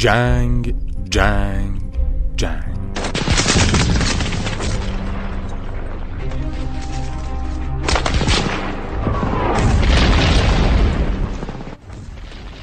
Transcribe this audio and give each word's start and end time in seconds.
جنگ 0.00 0.74
جنگ 1.10 1.80
جنگ. 2.36 2.64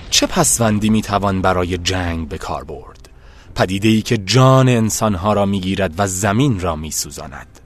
چه 0.10 0.28
پسوندی 0.28 0.90
می‌توان 0.90 1.42
برای 1.42 1.78
جنگ 1.78 2.28
به 2.28 2.38
کار 2.38 2.64
برد؟ 2.64 3.10
پدیده 3.56 3.90
ای 3.90 4.02
که 4.02 4.18
جان 4.18 4.70
انسانها 4.70 5.34
را 5.34 5.46
می‌گیرد 5.46 5.94
و 5.98 6.08
زمین 6.08 6.60
را 6.60 6.76
میسوزاند. 6.76 7.57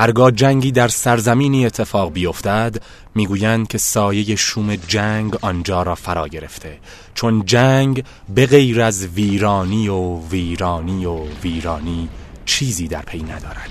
هرگاه 0.00 0.30
جنگی 0.30 0.72
در 0.72 0.88
سرزمینی 0.88 1.66
اتفاق 1.66 2.12
بیفتد 2.12 2.82
می‌گویند 3.14 3.68
که 3.68 3.78
سایه 3.78 4.36
شوم 4.36 4.76
جنگ 4.76 5.36
آنجا 5.40 5.82
را 5.82 5.94
فرا 5.94 6.28
گرفته. 6.28 6.78
چون 7.14 7.44
جنگ 7.46 8.04
به 8.34 8.46
غیر 8.46 8.80
از 8.80 9.06
ویرانی 9.06 9.88
و 9.88 10.18
ویرانی 10.30 11.06
و 11.06 11.24
ویرانی 11.42 12.08
چیزی 12.44 12.88
در 12.88 13.02
پی 13.02 13.22
ندارد. 13.22 13.70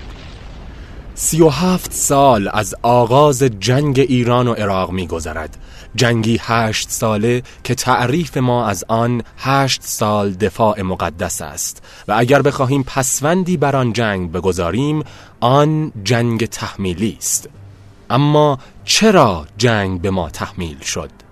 سی 1.16 1.42
و 1.42 1.50
هفت 1.50 1.94
سال 1.94 2.50
از 2.54 2.76
آغاز 2.82 3.44
جنگ 3.44 4.00
ایران 4.00 4.48
و 4.48 4.54
عراق 4.54 4.92
میگذرد. 4.92 5.58
جنگی 5.96 6.40
هشت 6.42 6.90
ساله 6.90 7.44
که 7.64 7.76
تعریف 7.76 8.38
ما 8.38 8.68
از 8.68 8.86
آن 8.88 9.24
هشت 9.38 9.82
سال 9.84 10.34
دفاع 10.34 10.82
مقدس 10.82 11.42
است 11.42 11.84
و 12.08 12.14
اگر 12.18 12.42
بخواهیم 12.42 12.84
پسوندی 12.84 13.58
بر 13.58 13.76
آن 13.76 13.94
جنگ 13.94 14.32
بگذاریم 14.32 15.04
آن 15.40 15.92
جنگ 16.04 16.46
تحمیلی 16.46 17.16
است 17.18 17.50
اما 18.10 18.60
چرا 18.86 19.48
جنگ 19.58 20.02
به 20.02 20.10
ما 20.10 20.30
تحمیل 20.30 20.80
شد؟ 20.80 21.29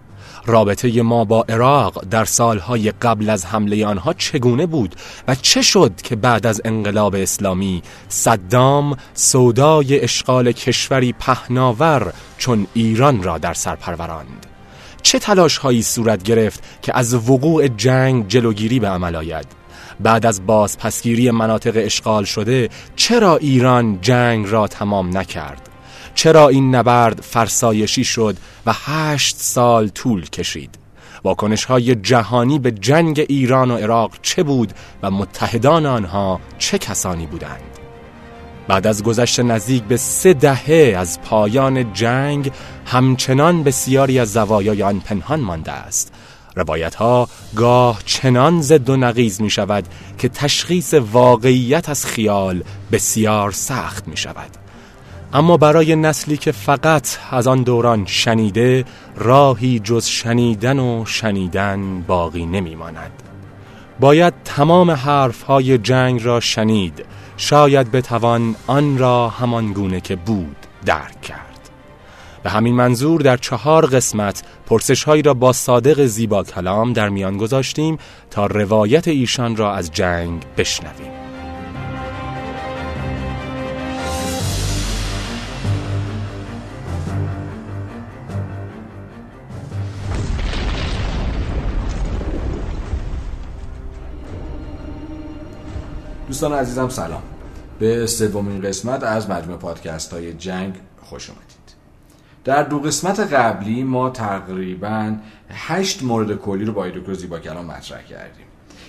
رابطه 0.48 1.02
ما 1.02 1.26
با 1.26 1.46
عراق 1.50 2.06
در 2.06 2.26
سالهای 2.26 2.92
قبل 2.92 3.30
از 3.30 3.46
حمله 3.46 3.86
آنها 3.86 4.14
چگونه 4.14 4.66
بود 4.66 4.96
و 5.28 5.36
چه 5.36 5.62
شد 5.62 6.02
که 6.04 6.16
بعد 6.16 6.48
از 6.48 6.62
انقلاب 6.66 7.16
اسلامی 7.16 7.84
صدام 8.10 8.98
سودای 9.14 10.00
اشغال 10.00 10.52
کشوری 10.52 11.14
پهناور 11.14 12.14
چون 12.38 12.68
ایران 12.74 13.24
را 13.24 13.38
در 13.38 13.54
سر 13.54 13.76
پروراند؟ 13.76 14.46
چه 15.02 15.20
تلاش 15.20 15.58
هایی 15.58 15.82
صورت 15.82 16.24
گرفت 16.24 16.64
که 16.82 16.98
از 16.98 17.30
وقوع 17.30 17.68
جنگ 17.68 18.28
جلوگیری 18.28 18.80
به 18.80 18.88
عمل 18.88 19.16
آید؟ 19.16 19.46
بعد 20.00 20.26
از 20.26 20.46
بازپسگیری 20.46 21.32
مناطق 21.32 21.74
اشغال 21.76 22.24
شده 22.24 22.70
چرا 22.96 23.38
ایران 23.38 24.02
جنگ 24.02 24.50
را 24.50 24.68
تمام 24.68 25.18
نکرد؟ 25.18 25.70
چرا 26.18 26.50
این 26.50 26.76
نبرد 26.76 27.22
فرسایشی 27.22 28.04
شد 28.04 28.38
و 28.66 28.74
هشت 28.74 29.36
سال 29.40 29.88
طول 29.88 30.26
کشید؟ 30.26 30.76
واکنش 31.24 31.66
های 31.66 31.96
جهانی 31.96 32.60
به 32.60 32.72
جنگ 32.72 33.26
ایران 33.30 33.72
و 33.72 33.78
عراق 33.78 34.12
چه 34.22 34.44
بود 34.44 34.74
و 35.04 35.12
متحدان 35.12 35.86
آنها 35.86 36.40
چه 36.58 36.78
کسانی 36.78 37.26
بودند؟ 37.26 37.62
بعد 38.68 38.88
از 38.88 39.04
گذشت 39.04 39.40
نزدیک 39.40 39.84
به 39.84 39.98
سه 39.98 40.34
دهه 40.34 40.96
از 40.98 41.22
پایان 41.22 41.94
جنگ 41.94 42.52
همچنان 42.86 43.64
بسیاری 43.64 44.20
از 44.20 44.34
زوایای 44.34 44.84
آن 44.84 45.00
پنهان 45.00 45.40
مانده 45.40 45.72
است. 45.72 46.14
روایت 46.56 46.96
ها 46.96 47.30
گاه 47.56 48.02
چنان 48.06 48.62
زد 48.62 48.90
و 48.90 48.98
نقیز 48.98 49.42
می 49.42 49.50
شود 49.50 49.88
که 50.18 50.30
تشخیص 50.30 50.94
واقعیت 50.94 51.90
از 51.90 52.06
خیال 52.06 52.64
بسیار 52.92 53.52
سخت 53.52 54.08
می 54.08 54.18
شود 54.18 54.67
اما 55.34 55.58
برای 55.58 55.96
نسلی 55.96 56.38
که 56.38 56.52
فقط 56.52 57.18
از 57.32 57.48
آن 57.48 57.64
دوران 57.64 58.06
شنیده 58.06 58.86
راهی 59.16 59.80
جز 59.80 60.06
شنیدن 60.06 60.80
و 60.80 61.06
شنیدن 61.06 62.02
باقی 62.02 62.46
نمی 62.46 62.76
ماند. 62.76 63.12
باید 64.00 64.34
تمام 64.46 64.92
حرف 64.92 65.42
های 65.42 65.78
جنگ 65.78 66.24
را 66.24 66.40
شنید 66.40 67.06
شاید 67.38 67.92
بتوان 67.92 68.56
آن 68.68 68.98
را 68.98 69.30
همان 69.30 69.74
گونه 69.74 70.02
که 70.02 70.16
بود 70.16 70.58
درک 70.86 71.22
کرد 71.22 71.70
به 72.44 72.50
همین 72.50 72.76
منظور 72.76 73.22
در 73.22 73.38
چهار 73.38 73.86
قسمت 73.86 74.44
پرسش 74.66 75.04
هایی 75.04 75.22
را 75.22 75.34
با 75.34 75.54
صادق 75.54 76.06
زیبا 76.06 76.44
کلام 76.44 76.94
در 76.94 77.10
میان 77.10 77.38
گذاشتیم 77.38 77.98
تا 78.32 78.46
روایت 78.46 79.08
ایشان 79.08 79.56
را 79.56 79.74
از 79.74 79.92
جنگ 79.92 80.44
بشنویم 80.58 81.17
دوستان 96.38 96.60
عزیزم 96.60 96.90
سلام. 96.90 97.22
به 97.80 98.08
سومین 98.08 98.62
قسمت 98.62 99.04
از 99.04 99.30
مجموع 99.30 99.58
پادکست 99.58 100.14
های 100.14 100.34
جنگ 100.34 100.76
خوش 101.02 101.30
اومدید. 101.30 101.48
در 102.44 102.64
دو 102.64 102.80
قسمت 102.80 103.20
قبلی 103.20 103.84
ما 103.84 104.10
تقریبا 104.10 105.16
هشت 105.50 106.04
مورد 106.04 106.36
کلی 106.36 106.66
رو 106.66 106.74
با 106.74 106.88
دکتر 106.88 107.14
زیبا 107.14 107.40
کلام 107.40 107.66
مطرح 107.66 108.04
کردیم. 108.04 108.46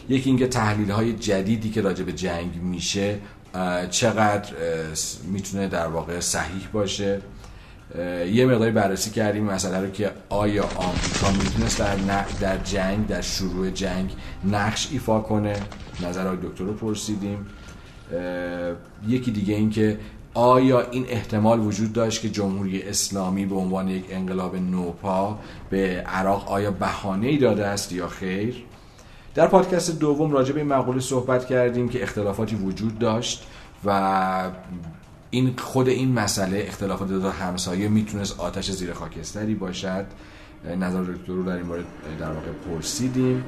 یکی 0.08 0.30
اینکه 0.30 0.46
تحلیل 0.46 0.90
های 0.90 1.12
جدیدی 1.12 1.70
که 1.70 1.82
راجع 1.82 2.04
به 2.04 2.12
جنگ 2.12 2.56
میشه 2.62 3.18
چقدر 3.90 4.52
می‌تونه 5.24 5.68
در 5.68 5.86
واقع 5.86 6.20
صحیح 6.20 6.68
باشه. 6.72 7.20
یه 8.32 8.46
مقداری 8.46 8.70
بررسی 8.70 9.10
کردیم 9.10 9.44
مسئله 9.44 9.80
رو 9.80 9.90
که 9.90 10.10
آیا 10.28 10.64
آمریکا 10.64 11.44
می‌تونست 11.44 11.78
در, 11.78 11.96
در 12.40 12.58
جنگ 12.58 13.06
در 13.06 13.20
شروع 13.20 13.70
جنگ 13.70 14.12
نقش 14.44 14.88
ایفا 14.92 15.20
کنه. 15.20 15.56
نظر 16.02 16.34
دکتر 16.34 16.64
رو 16.64 16.72
پرسیدیم. 16.72 17.46
یکی 19.08 19.30
دیگه 19.30 19.54
این 19.54 19.70
که 19.70 19.98
آیا 20.34 20.80
این 20.80 21.06
احتمال 21.08 21.60
وجود 21.60 21.92
داشت 21.92 22.22
که 22.22 22.28
جمهوری 22.28 22.82
اسلامی 22.82 23.46
به 23.46 23.54
عنوان 23.54 23.88
یک 23.88 24.04
انقلاب 24.10 24.56
نوپا 24.56 25.38
به 25.70 26.04
عراق 26.06 26.52
آیا 26.52 26.70
بهانه 26.70 27.26
ای 27.26 27.38
داده 27.38 27.66
است 27.66 27.92
یا 27.92 28.08
خیر؟ 28.08 28.64
در 29.34 29.46
پادکست 29.46 29.98
دوم 29.98 30.32
راجع 30.32 30.52
به 30.52 30.60
این 30.60 30.68
مقوله 30.68 31.00
صحبت 31.00 31.46
کردیم 31.46 31.88
که 31.88 32.02
اختلافاتی 32.02 32.56
وجود 32.56 32.98
داشت 32.98 33.46
و 33.84 34.50
این 35.30 35.54
خود 35.56 35.88
این 35.88 36.12
مسئله 36.12 36.64
اختلافات 36.68 37.08
دو 37.08 37.30
همسایه 37.30 37.88
می‌تونست 37.88 38.40
آتش 38.40 38.70
زیر 38.70 38.92
خاکستری 38.92 39.54
باشد. 39.54 40.04
نظر 40.80 41.02
دکتر 41.02 41.32
رو 41.32 41.42
در 41.42 41.56
این 41.56 41.66
مورد 41.66 41.84
در 42.20 42.32
واقع 42.32 42.50
پرسیدیم. 42.68 43.44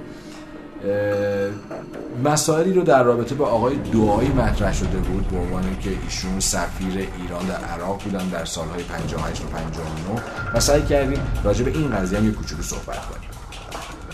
مسائلی 2.24 2.72
رو 2.72 2.82
در 2.82 3.02
رابطه 3.02 3.34
با 3.34 3.46
آقای 3.46 3.76
دعایی 3.76 4.28
مطرح 4.28 4.74
شده 4.74 4.98
بود 4.98 5.28
به 5.28 5.38
عنوان 5.38 5.78
که 5.80 5.90
ایشون 6.04 6.40
سفیر 6.40 7.08
ایران 7.22 7.46
در 7.46 7.64
عراق 7.64 8.02
بودن 8.02 8.28
در 8.28 8.44
سالهای 8.44 8.82
58 8.82 9.42
و 9.42 9.46
59 9.46 10.22
و 10.54 10.60
سعی 10.60 10.82
کردیم 10.82 11.22
راجع 11.44 11.64
به 11.64 11.70
این 11.70 11.96
قضیه 11.96 12.18
هم 12.18 12.26
یه 12.26 12.32
کوچولو 12.32 12.62
صحبت 12.62 13.06
کنیم. 13.06 13.30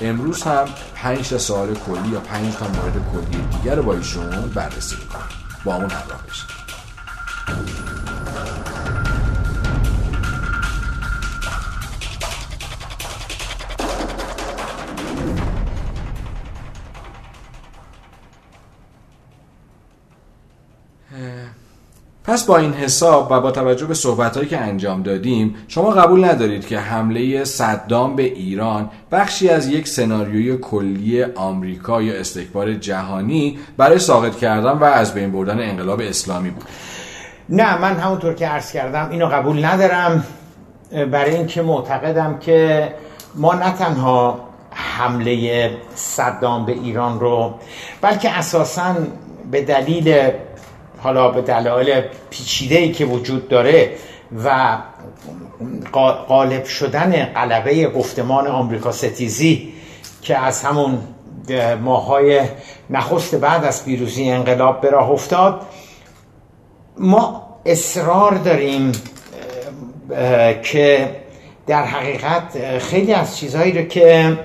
امروز 0.01 0.43
هم 0.43 0.65
5 0.95 1.29
تا 1.29 1.39
سوال 1.39 1.75
کلی 1.75 2.09
یا 2.09 2.21
5 2.21 2.55
تا 2.55 2.67
مورد 2.69 2.95
کلی 3.13 3.43
دیگر 3.53 3.75
رو 3.75 3.83
با 3.83 3.95
ایشون 3.95 4.51
بررسی 4.55 4.97
می‌کنیم. 4.97 5.25
با 5.65 5.75
همون 5.75 5.91
همراه 5.91 6.23
بشید 6.29 6.57
پس 22.37 22.45
با 22.45 22.57
این 22.57 22.73
حساب 22.73 23.29
و 23.31 23.41
با 23.41 23.51
توجه 23.51 23.87
به 23.87 23.95
صحبتهایی 23.95 24.49
که 24.49 24.59
انجام 24.59 25.03
دادیم 25.03 25.55
شما 25.69 25.91
قبول 25.91 26.25
ندارید 26.25 26.67
که 26.67 26.79
حمله 26.79 27.45
صدام 27.45 28.17
به 28.17 28.23
ایران 28.23 28.91
بخشی 29.13 29.49
از 29.49 29.69
یک 29.69 29.89
سناریوی 29.89 30.59
کلی 30.59 31.25
آمریکا 31.25 32.03
یا 32.03 32.15
استکبار 32.15 32.75
جهانی 32.75 33.59
برای 33.77 33.99
ساقط 33.99 34.37
کردن 34.37 34.71
و 34.71 34.85
از 34.85 35.15
بین 35.15 35.33
بردن 35.33 35.61
انقلاب 35.61 36.01
اسلامی 36.01 36.51
بود؟ 36.51 36.65
نه 37.49 37.79
من 37.79 37.97
همونطور 37.97 38.35
که 38.35 38.47
عرض 38.47 38.73
کردم 38.73 39.09
اینو 39.11 39.27
قبول 39.27 39.65
ندارم 39.65 40.25
برای 40.91 41.37
اینکه 41.37 41.63
معتقدم 41.63 42.39
که 42.39 42.89
ما 43.35 43.55
نه 43.55 43.73
تنها 43.73 44.41
حمله 44.71 45.71
صدام 45.95 46.67
به 46.67 46.73
ایران 46.73 47.21
رو 47.21 47.55
بلکه 48.01 48.31
اساسا 48.31 48.95
به 49.51 49.63
دلیل 49.63 50.31
حالا 51.07 51.29
به 51.29 51.43
دلایل 51.43 52.03
پیچیده 52.31 52.75
ای 52.79 52.93
که 52.93 53.05
وجود 53.05 53.49
داره 53.49 53.91
و 54.45 54.79
غالب 56.29 56.65
شدن 56.65 57.25
قلبه 57.25 57.89
گفتمان 57.89 58.47
آمریکا 58.47 58.93
ستیزی 58.93 59.73
که 60.23 60.39
از 60.39 60.63
همون 60.63 60.99
ماهای 61.85 62.41
نخست 62.91 63.35
بعد 63.35 63.65
از 63.65 63.85
پیروزی 63.85 64.31
انقلاب 64.31 64.81
به 64.81 64.91
راه 64.91 65.11
افتاد 65.11 65.61
ما 66.99 67.47
اصرار 67.67 68.35
داریم 68.35 68.93
که 70.63 71.17
در 71.67 71.85
حقیقت 71.85 72.79
خیلی 72.79 73.13
از 73.13 73.37
چیزهایی 73.37 73.73
رو 73.73 73.83
که 73.83 74.39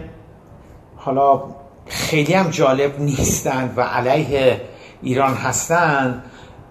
حالا 0.97 1.43
خیلی 1.87 2.33
هم 2.33 2.49
جالب 2.49 2.99
نیستند 2.99 3.73
و 3.77 3.81
علیه 3.81 4.61
ایران 5.01 5.33
هستند 5.33 6.23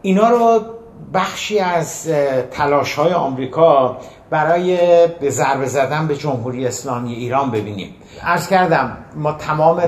اینا 0.03 0.29
رو 0.29 0.61
بخشی 1.15 1.59
از 1.59 2.09
تلاش 2.51 2.95
های 2.95 3.13
آمریکا 3.13 3.97
برای 4.31 4.79
به 5.21 5.31
ضربه 5.31 5.67
زدن 5.67 6.07
به 6.07 6.17
جمهوری 6.17 6.67
اسلامی 6.67 7.13
ایران 7.13 7.51
ببینیم. 7.51 7.95
ارز 8.23 8.49
کردم 8.49 8.97
ما 9.17 9.33
تمام 9.33 9.83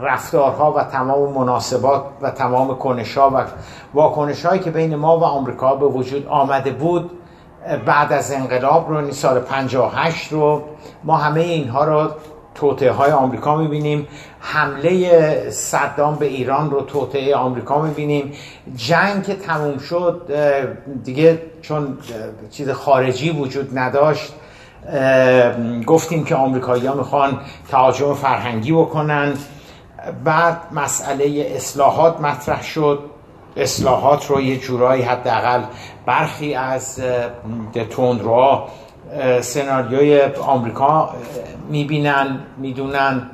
رفتارها 0.00 0.72
و 0.72 0.84
تمام 0.84 1.32
مناسبات 1.32 2.04
و 2.22 2.30
تمام 2.30 2.78
کنشها 2.78 3.30
و 3.30 3.44
واکنش 3.94 4.46
هایی 4.46 4.60
که 4.60 4.70
بین 4.70 4.96
ما 4.96 5.18
و 5.18 5.24
آمریکا 5.24 5.74
به 5.74 5.86
وجود 5.86 6.26
آمده 6.26 6.70
بود 6.70 7.10
بعد 7.86 8.12
از 8.12 8.32
انقلاب 8.32 8.88
رو 8.90 9.12
سال 9.12 9.40
58 9.40 10.32
رو 10.32 10.62
ما 11.04 11.16
همه 11.16 11.40
اینها 11.40 11.84
رو 11.84 12.10
توطعه 12.60 12.90
های 12.90 13.10
آمریکا 13.10 13.56
می‌بینیم. 13.56 14.08
حمله 14.40 15.50
صدام 15.50 16.16
به 16.16 16.26
ایران 16.26 16.70
رو 16.70 16.80
توطعه 16.80 17.36
آمریکا 17.36 17.82
می‌بینیم. 17.82 18.32
جنگ 18.76 19.24
که 19.24 19.34
تموم 19.34 19.78
شد 19.78 20.32
دیگه 21.04 21.42
چون 21.62 21.98
چیز 22.50 22.70
خارجی 22.70 23.30
وجود 23.30 23.78
نداشت 23.78 24.32
گفتیم 25.86 26.24
که 26.24 26.34
آمریکایی 26.34 26.86
ها 26.86 26.94
می‌خوان 26.94 27.40
تهاجم 27.70 28.14
فرهنگی 28.14 28.72
بکنن. 28.72 29.34
بعد 30.24 30.56
مسئله 30.72 31.52
اصلاحات 31.56 32.20
مطرح 32.20 32.62
شد. 32.62 32.98
اصلاحات 33.56 34.26
رو 34.26 34.40
یه 34.40 34.56
جورایی 34.56 35.02
حداقل 35.02 35.62
برخی 36.06 36.54
از 36.54 37.00
تندروها 37.96 38.68
سناریوی 39.40 40.20
آمریکا 40.42 41.14
می‌بینن 41.68 42.38
می‌دونن. 42.58 43.30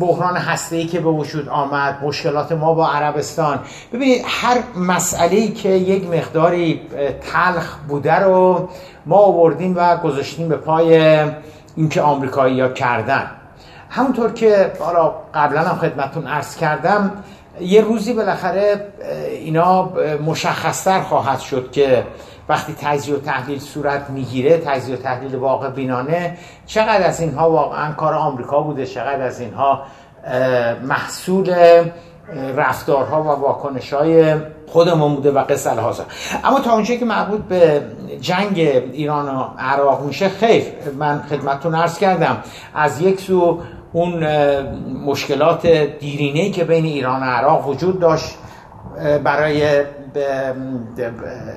بحران 0.00 0.36
هسته 0.36 0.84
که 0.84 1.00
به 1.00 1.08
وجود 1.10 1.48
آمد 1.48 1.98
مشکلات 2.02 2.52
ما 2.52 2.74
با 2.74 2.88
عربستان. 2.88 3.58
ببینید 3.92 4.22
هر 4.26 4.58
مسئله 4.76 5.48
که 5.48 5.68
یک 5.68 6.10
مقداری 6.10 6.80
تلخ 7.32 7.76
بوده 7.88 8.14
رو 8.14 8.68
ما 9.06 9.16
آوردیم 9.16 9.76
و 9.76 9.96
گذاشتیم 9.96 10.48
به 10.48 10.56
پای 10.56 11.18
اینکه 11.76 12.02
آمریکایی 12.02 12.60
ها 12.60 12.68
کردن. 12.68 13.30
همونطور 13.90 14.32
که 14.32 14.72
حالا 14.80 15.12
قبلا 15.34 15.60
هم 15.60 15.78
خدمتون 15.78 16.26
عرض 16.26 16.56
کردم 16.56 17.12
یه 17.60 17.80
روزی 17.80 18.12
بالاخره 18.12 18.86
اینا 19.30 19.90
مشخصتر 20.26 21.00
خواهد 21.00 21.38
شد 21.40 21.70
که 21.70 22.04
وقتی 22.48 22.74
تجزیه 22.80 23.14
و 23.14 23.18
تحلیل 23.18 23.58
صورت 23.58 24.10
می‌گیره 24.10 24.58
تجزیه 24.58 24.94
و 24.94 24.98
تحلیل 24.98 25.34
واقع 25.34 25.70
بینانه 25.70 26.36
چقدر 26.66 27.06
از 27.06 27.20
اینها 27.20 27.50
واقعا 27.50 27.92
کار 27.92 28.14
آمریکا 28.14 28.60
بوده 28.60 28.86
چقدر 28.86 29.22
از 29.22 29.40
اینها 29.40 29.82
محصول 30.82 31.54
رفتارها 32.56 33.22
و 33.22 33.26
واکنش 33.26 33.92
های 33.92 34.36
خودمون 34.66 35.14
بوده 35.14 35.30
و 35.30 35.38
قصه 35.38 35.70
الهازا 35.70 36.04
اما 36.44 36.60
تا 36.60 36.72
اونجایی 36.72 36.98
که 36.98 37.04
مربوط 37.04 37.40
به 37.40 37.82
جنگ 38.20 38.58
ایران 38.92 39.36
و 39.36 39.44
عراق 39.58 40.04
میشه 40.04 40.28
خیر 40.28 40.64
من 40.98 41.22
خدمتتون 41.30 41.74
عرض 41.74 41.98
کردم. 41.98 42.36
از 42.74 43.00
یک 43.00 43.20
سو 43.20 43.60
اون 43.92 44.26
مشکلات 45.06 45.66
دیرینه 46.00 46.50
که 46.50 46.64
بین 46.64 46.84
ایران 46.84 47.22
و 47.22 47.24
عراق 47.24 47.68
وجود 47.68 48.00
داشت 48.00 48.34
برای 49.24 49.84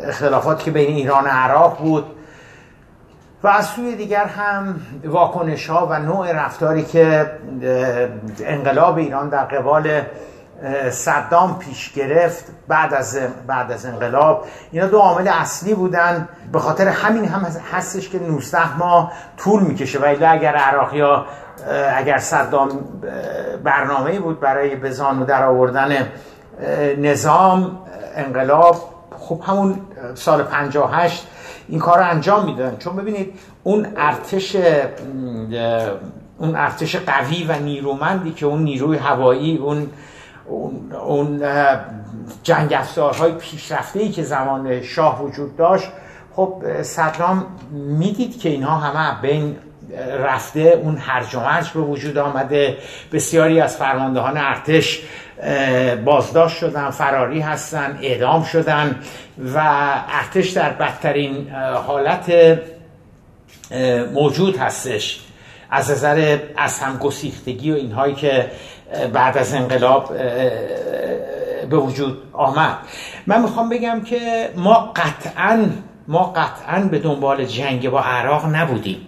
اختلافات 0.07 0.63
که 0.63 0.71
بین 0.71 0.95
ایران 0.95 1.23
و 1.23 1.27
عراق 1.27 1.77
بود 1.77 2.05
و 3.43 3.47
از 3.47 3.65
سوی 3.65 3.95
دیگر 3.95 4.25
هم 4.25 4.81
واکنش 5.05 5.69
ها 5.69 5.87
و 5.87 5.99
نوع 5.99 6.31
رفتاری 6.31 6.83
که 6.83 7.31
انقلاب 8.45 8.97
ایران 8.97 9.29
در 9.29 9.43
قبال 9.43 10.01
صدام 10.91 11.59
پیش 11.59 11.93
گرفت 11.93 12.45
بعد 12.67 12.93
از 12.93 13.19
بعد 13.47 13.71
از 13.71 13.85
انقلاب. 13.85 14.45
اینا 14.71 14.87
دو 14.87 14.99
عامل 14.99 15.27
اصلی 15.27 15.73
بودن. 15.73 16.29
به 16.51 16.59
خاطر 16.59 16.87
همین 16.87 17.25
هم 17.25 17.47
هستش 17.73 18.09
که 18.09 18.19
19 18.19 18.77
ماه 18.77 19.11
طول 19.37 19.63
می‌کشه. 19.63 19.99
و 19.99 20.05
اگر 20.05 20.55
عراقی 20.55 21.01
ها 21.01 21.25
اگر 21.95 22.17
صدام 22.17 22.69
برنامه 23.63 24.19
بود 24.19 24.39
برای 24.39 24.75
به 24.75 24.91
زانو 24.91 25.25
در 25.25 25.43
آوردن 25.43 26.07
نظام 26.97 27.79
انقلاب 28.15 28.75
خب 29.19 29.41
همون 29.45 29.79
سال 30.15 30.43
58 30.43 31.27
این 31.67 31.79
کار 31.79 31.97
رو 31.97 32.09
انجام 32.09 32.45
می‌دادن. 32.45 32.77
چون 32.77 32.95
ببینید 32.95 33.33
اون 33.63 33.87
ارتش 33.97 34.55
اون 36.37 36.55
ارتش 36.55 36.95
قوی 36.95 37.43
و 37.43 37.59
نیرومندی 37.59 38.31
که 38.31 38.45
اون 38.45 38.63
نیروی 38.63 38.97
هوایی 38.97 39.57
اون 39.57 39.89
اون, 41.05 41.41
جنگ 42.43 42.73
افزارهای 42.73 43.31
پیشرفته 43.31 43.99
ای 43.99 44.09
که 44.09 44.23
زمان 44.23 44.81
شاه 44.81 45.23
وجود 45.23 45.55
داشت 45.55 45.87
خب 46.35 46.81
صدام 46.81 47.45
می‌دید 47.71 48.39
که 48.39 48.49
اینها 48.49 48.77
همه 48.77 49.21
بین 49.21 49.55
رفته 50.19 50.59
اون 50.83 50.97
هرج 50.97 51.35
و 51.35 51.39
مرج 51.39 51.71
به 51.71 51.79
وجود 51.79 52.17
آمده. 52.17 52.77
بسیاری 53.13 53.61
از 53.61 53.75
فرماندهان 53.75 54.37
ارتش 54.37 55.01
بازداشت 56.05 56.57
شدن 56.57 56.89
فراری 56.89 57.39
هستن 57.39 57.99
اعدام 58.01 58.43
شدن 58.43 58.95
و 59.55 59.59
ارتش 60.09 60.49
در 60.49 60.69
بدترین 60.69 61.49
حالت 61.87 62.59
موجود 64.13 64.57
هستش. 64.57 65.19
از 65.71 65.91
نظر 65.91 66.37
از 66.57 66.79
هم 66.79 66.97
گسیختگی 66.97 67.71
و 67.71 67.75
اینهایی 67.75 68.15
که 68.15 68.51
بعد 69.13 69.37
از 69.37 69.53
انقلاب 69.53 70.13
به 71.69 71.77
وجود 71.77 72.17
آمد. 72.33 72.77
من 73.27 73.41
می‌خوام 73.41 73.69
بگم 73.69 74.01
که 74.01 74.49
ما 74.55 74.93
قطعا 74.95 75.65
ما 76.07 76.23
قطعا 76.23 76.79
به 76.79 76.99
دنبال 76.99 77.45
جنگ 77.45 77.89
با 77.89 78.01
عراق 78.01 78.45
نبودیم. 78.45 79.07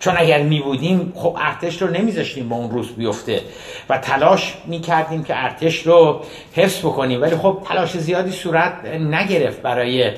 چون 0.00 0.14
اگر 0.16 0.42
می 0.42 0.60
بودیم 0.60 1.12
خب 1.16 1.36
ارتش 1.40 1.82
رو 1.82 1.90
نمیذاشتیم 1.90 2.48
با 2.48 2.56
اون 2.56 2.70
روز 2.70 2.88
بیفته 2.92 3.40
و 3.88 3.98
تلاش 3.98 4.54
می 4.66 4.80
کردیم 4.80 5.24
که 5.24 5.44
ارتش 5.44 5.86
رو 5.86 6.20
حفظ 6.52 6.78
بکنیم. 6.78 7.22
ولی 7.22 7.36
خب 7.36 7.62
تلاش 7.68 7.96
زیادی 7.96 8.30
صورت 8.30 8.72
نگرفت 9.00 9.62
برای 9.62 10.12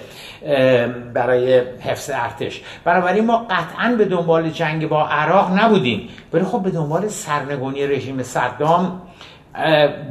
برای 1.14 1.62
حفظ 1.80 2.10
ارتش. 2.14 2.60
بنابراین 2.84 3.24
ما 3.24 3.46
قطعا 3.50 3.94
به 3.98 4.04
دنبال 4.04 4.50
جنگ 4.50 4.88
با 4.88 5.08
عراق 5.08 5.58
نبودیم. 5.58 6.08
ولی 6.32 6.44
خب 6.44 6.62
به 6.62 6.70
دنبال 6.70 7.08
سرنگونی 7.08 7.86
رژیم 7.86 8.22
صدام 8.22 9.02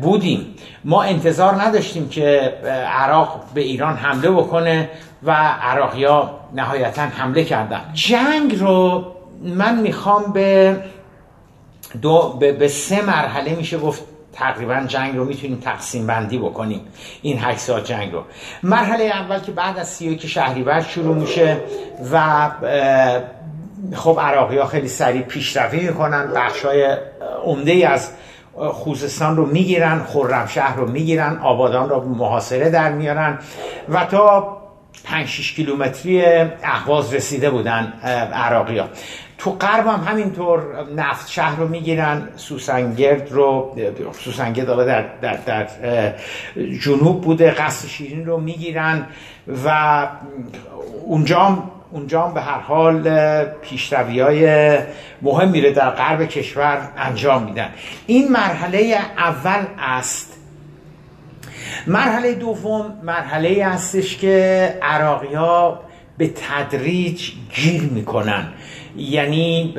بودیم. 0.02 0.56
ما 0.84 1.04
انتظار 1.04 1.62
نداشتیم 1.62 2.10
که 2.10 2.54
عراق 2.88 3.42
به 3.54 3.62
ایران 3.62 3.96
حمله 3.96 4.32
بکنه 4.32 4.90
و 5.24 5.32
عراقیا 5.62 6.40
نهایتا 6.54 7.02
حمله 7.02 7.44
کردن. 7.44 7.82
جنگ 7.94 8.60
رو 8.60 9.06
من 9.44 9.80
می‌خوام 9.80 10.34
به 10.34 10.78
دو 12.02 12.38
به, 12.60 12.68
سه 12.68 13.02
مرحله 13.02 13.56
میشه 13.56 13.78
گفت 13.78 14.04
تقریبا 14.34 14.84
جنگ 14.88 15.16
رو 15.16 15.26
می‌تونیم 15.26 15.60
تقسیم 15.60 16.08
بندی 16.08 16.38
بکنیم 16.38 16.82
این 17.22 17.40
هشت 17.42 17.60
سال 17.60 17.82
جنگ 17.82 18.12
رو. 18.12 18.24
مرحله 18.64 19.04
اول 19.04 19.40
که 19.40 19.52
بعد 19.52 19.80
از 19.80 19.88
سی 19.88 20.16
که 20.16 20.28
شهریور 20.28 20.82
شروع 20.82 21.16
میشه 21.16 21.58
و 22.12 22.50
خب 23.96 24.20
عراقی 24.22 24.58
ها 24.58 24.66
خیلی 24.66 24.88
سریع 24.88 25.22
پیشروی 25.22 25.88
می‌کنن 25.88 26.32
بخش 26.36 26.66
های 26.66 26.98
عمده 27.46 27.90
از 27.90 28.10
خوزستان 28.74 29.38
رو 29.38 29.46
می‌گیرن 29.46 30.04
خرمشهر 30.04 30.76
رو 30.76 30.92
می‌گیرن 30.92 31.38
آبادان 31.38 31.90
رو 31.90 32.10
محاصره 32.10 32.70
در 32.70 32.92
میارن 32.92 33.40
و 33.90 34.06
تا 34.06 34.58
5 35.04 35.28
6 35.28 35.54
کیلومتری 35.54 36.26
اهواز 36.64 37.14
رسیده 37.14 37.50
بودن 37.50 37.94
عراقی 38.34 38.78
ها 38.78 38.88
تو 39.40 39.52
غرب 39.52 39.88
هم 39.88 40.04
همینطور 40.08 40.62
نفت 40.96 41.30
شهر 41.30 41.60
رو 41.60 41.68
می‌گیرن 41.68 42.28
سوسنگرد 42.36 43.32
رو 43.32 43.76
سوسنگرد 44.20 44.68
در, 44.68 45.06
در, 45.22 45.38
در 45.46 45.68
جنوب 46.82 47.22
بوده 47.22 47.52
قصد 47.52 47.88
شیرین 47.88 48.26
رو 48.26 48.40
می‌گیرن 48.40 49.06
و 49.66 50.08
اونجا 51.06 51.64
اونجا 51.92 52.28
به 52.28 52.42
هر 52.42 52.60
حال 52.60 53.04
پیشروی 53.46 54.20
های 54.20 54.78
مهم 55.22 55.50
میره 55.50 55.72
در 55.72 55.90
غرب 55.90 56.26
کشور 56.26 56.90
انجام 56.98 57.44
میدن. 57.44 57.70
این 58.08 58.32
مرحله 58.32 58.98
اول 59.18 59.66
است. 59.80 60.38
مرحله 61.88 62.34
دوم 62.34 62.94
مرحله 63.04 63.66
هستش 63.66 64.18
که 64.18 64.78
عراقی 64.82 65.34
ها 65.34 65.80
به 66.18 66.28
تدریج 66.28 67.32
گیر 67.56 67.82
می‌کنن. 67.82 68.48
یعنی 68.98 69.74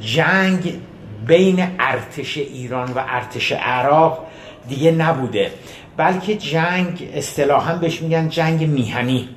جنگ 0.00 0.80
بین 1.26 1.66
ارتش 1.78 2.38
ایران 2.38 2.92
و 2.92 3.02
ارتش 3.08 3.52
عراق 3.52 4.26
دیگه 4.68 4.90
نبوده. 4.90 5.50
بلکه 5.96 6.34
جنگ 6.34 7.10
اصطلاحا 7.14 7.74
بهش 7.74 8.02
میگن 8.02 8.28
جنگ 8.28 8.68
میهنی. 8.68 9.28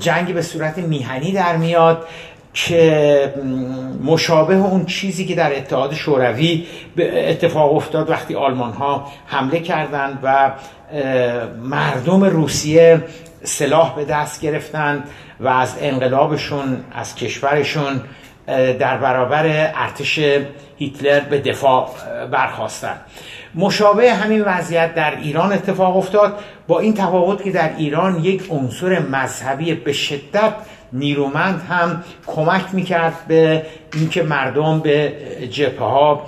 جنگ 0.00 0.34
به 0.34 0.42
صورت 0.42 0.78
میهنی 0.78 1.32
در 1.32 1.56
میاد 1.56 2.06
که 2.54 3.34
مشابه 4.04 4.54
اون 4.54 4.86
چیزی 4.86 5.26
که 5.26 5.34
در 5.34 5.56
اتحاد 5.56 5.94
شوروی 5.94 6.66
اتفاق 6.98 7.74
افتاد 7.74 8.10
وقتی 8.10 8.34
آلمان 8.34 8.72
ها 8.72 9.12
حمله 9.26 9.60
کردند 9.60 10.18
و 10.22 10.52
مردم 11.62 12.24
روسیه 12.24 13.02
سلاح 13.42 13.96
به 13.96 14.04
دست 14.04 14.40
گرفتند 14.40 15.08
و 15.40 15.48
از 15.48 15.76
انقلابشون 15.80 16.84
از 16.92 17.14
کشورشون 17.14 18.00
در 18.78 18.96
برابر 18.98 19.72
ارتش 19.74 20.18
هیتلر 20.78 21.20
به 21.20 21.40
دفاع 21.40 21.90
برخواستند 22.32 23.00
مشابه 23.54 24.14
همین 24.14 24.42
وضعیت 24.42 24.94
در 24.94 25.16
ایران 25.16 25.52
اتفاق 25.52 25.96
افتاد 25.96 26.38
با 26.68 26.80
این 26.80 26.94
تفاوت 26.94 27.44
که 27.44 27.50
در 27.50 27.76
ایران 27.76 28.24
یک 28.24 28.42
عنصر 28.50 28.98
مذهبی 28.98 29.74
به 29.74 29.92
شدت 29.92 30.52
نیرومند 30.92 31.62
هم 31.68 32.04
کمک 32.26 32.64
می‌کرد 32.72 33.14
به 33.28 33.66
اینکه 33.94 34.22
مردم 34.22 34.80
به 34.80 35.12
جبهه 35.50 35.78
ها 35.78 36.26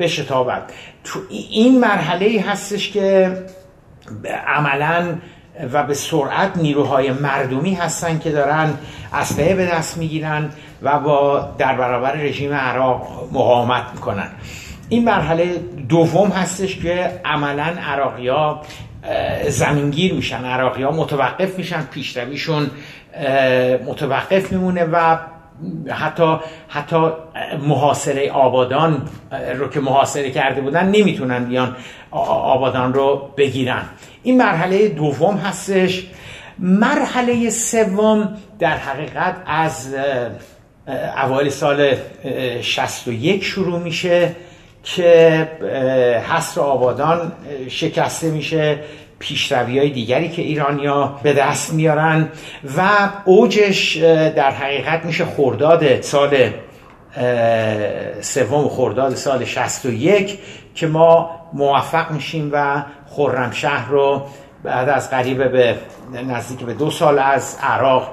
بشتابند. 0.00 0.62
تو 1.04 1.20
این 1.50 1.80
مرحله 1.80 2.40
هستش 2.40 2.90
که 2.90 3.36
عملا 4.46 5.14
و 5.72 5.82
به 5.82 5.94
سرعت 5.94 6.56
نیروهای 6.56 7.12
مردمی 7.12 7.74
هستن 7.74 8.18
که 8.18 8.30
دارن 8.30 8.74
اسلحه 9.12 9.54
به 9.54 9.66
دست 9.66 9.98
می‌گیرن 9.98 10.50
و 10.82 10.98
با 10.98 11.48
در 11.58 11.76
برابر 11.76 12.12
رژیم 12.12 12.52
عراق 12.52 13.28
مقاومت 13.32 13.84
می‌کنن. 13.94 14.28
این 14.88 15.04
مرحله 15.04 15.56
دوم 15.88 16.28
هستش 16.28 16.76
که 16.76 17.20
عملا 17.24 17.62
عراقی 17.62 18.28
ها 18.28 18.62
زمینگیر 19.48 20.14
میشن. 20.14 20.44
عراقی 20.44 20.82
ها 20.82 20.90
متوقف 20.90 21.58
میشن 21.58 21.82
پیشرویشون 21.82 22.70
متوقف 23.86 24.52
میمونه 24.52 24.84
و 24.84 25.16
حتی 25.88 26.36
حتی 26.68 27.10
محاصره 27.62 28.30
آبادان 28.30 29.08
رو 29.58 29.68
که 29.68 29.80
محاصره 29.80 30.30
کرده 30.30 30.60
بودن 30.60 30.88
نمی‌تونن 30.88 31.44
بیان 31.44 31.76
آبادان 32.10 32.94
رو 32.94 33.30
بگیرن. 33.36 33.82
این 34.22 34.36
مرحله 34.36 34.88
دوم 34.88 35.36
هستش. 35.36 36.06
مرحله 36.58 37.50
سوم 37.50 38.36
در 38.58 38.76
حقیقت 38.76 39.36
از 39.46 39.94
اوایل 41.24 41.48
سال 41.48 41.96
61 42.60 43.44
شروع 43.44 43.78
میشه 43.78 44.36
که 44.84 45.48
حصر 46.28 46.60
آبادان 46.60 47.32
شکسته 47.68 48.30
میشه. 48.30 48.78
پیشروی 49.22 49.78
های 49.78 49.90
دیگری 49.90 50.28
که 50.28 50.42
ایرانیا 50.42 51.18
به 51.22 51.32
دست 51.32 51.72
میارن 51.72 52.28
و 52.76 52.88
اوجش 53.24 53.96
در 54.36 54.50
حقیقت 54.50 55.04
میشه 55.04 55.24
خرداد 55.24 56.00
سال 56.00 56.50
سوم 58.20 58.68
خرداد 58.68 59.14
سال 59.14 59.44
61 59.44 60.38
که 60.74 60.86
ما 60.86 61.30
موفق 61.52 62.10
میشیم 62.10 62.50
و 62.52 62.82
خرمشهر 63.10 63.88
رو 63.88 64.22
بعد 64.64 64.88
از 64.88 65.10
قریب 65.10 65.52
به 65.52 65.76
نزدیک 66.28 66.58
به 66.58 66.74
دو 66.74 66.90
سال 66.90 67.18
از 67.18 67.58
عراق 67.62 68.10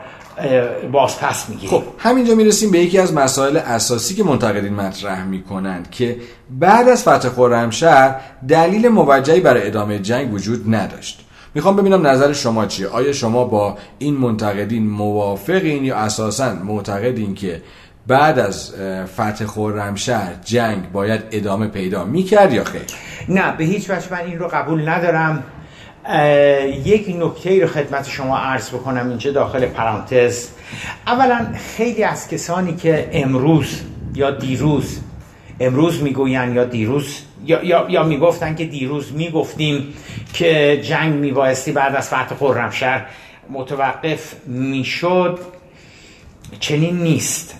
باز 0.91 1.19
پس 1.19 1.49
می‌گیریم. 1.49 1.69
خب 1.69 1.83
همینجا 1.97 2.35
می‌رسیم 2.35 2.71
به 2.71 2.79
یکی 2.79 2.97
از 2.99 3.13
مسائل 3.13 3.57
اساسی 3.57 4.15
که 4.15 4.23
منتقدین 4.23 4.73
مطرح 4.73 5.23
می‌کنند 5.23 5.91
که 5.91 6.17
بعد 6.49 6.89
از 6.89 7.01
فتح 7.01 7.29
خرمشهر 7.29 8.15
دلیل 8.47 8.87
موجهی 8.87 9.39
برای 9.39 9.67
ادامه 9.67 9.99
جنگ 9.99 10.33
وجود 10.33 10.75
نداشت. 10.75 11.25
می‌خوام 11.55 11.75
ببینم 11.75 12.07
نظر 12.07 12.33
شما 12.33 12.65
چیه؟ 12.65 12.87
آیا 12.87 13.13
شما 13.13 13.45
با 13.45 13.77
این 13.99 14.17
منتقدین 14.17 14.87
موافقین 14.87 15.85
یا 15.85 15.95
اساسا 15.95 16.53
معتقدین 16.53 17.35
که 17.35 17.61
بعد 18.07 18.39
از 18.39 18.71
فتح 19.13 19.45
خرمشهر 19.45 20.33
جنگ 20.45 20.91
باید 20.91 21.21
ادامه 21.31 21.67
پیدا 21.67 22.03
می‌کرد 22.03 22.53
یا 22.53 22.63
خیر؟ 22.63 22.81
نه 23.29 23.57
به 23.57 23.63
هیچ 23.63 23.89
وجه 23.89 24.11
من 24.11 24.17
این 24.17 24.39
رو 24.39 24.47
قبول 24.47 24.89
ندارم. 24.89 25.43
یک 26.85 27.15
نکته 27.19 27.61
رو 27.61 27.67
خدمت 27.67 28.09
شما 28.09 28.37
عرض 28.37 28.69
بکنم 28.69 29.09
اینجا 29.09 29.31
داخل 29.31 29.65
پرانتز. 29.65 30.47
اولا 31.07 31.47
خیلی 31.77 32.03
از 32.03 32.27
کسانی 32.27 32.75
که 32.75 33.09
امروز 33.13 33.81
یا 34.15 34.31
دیروز 34.31 34.99
امروز 35.59 36.03
می‌گوین 36.03 36.55
یا 36.55 36.65
دیروز 36.65 37.21
یا, 37.45 37.63
یا, 37.63 37.85
یا 37.89 38.03
می‌گفتن 38.03 38.55
که 38.55 38.65
دیروز 38.65 39.13
می‌گفتیم 39.13 39.93
که 40.33 40.81
جنگ 40.83 41.13
میبایستی 41.13 41.71
بعد 41.71 41.95
از 41.95 42.07
فتح 42.07 42.35
خرمشهر 42.35 43.05
متوقف 43.49 44.35
می‌شد 44.45 45.39
چنین 46.59 46.99
نیست. 46.99 47.55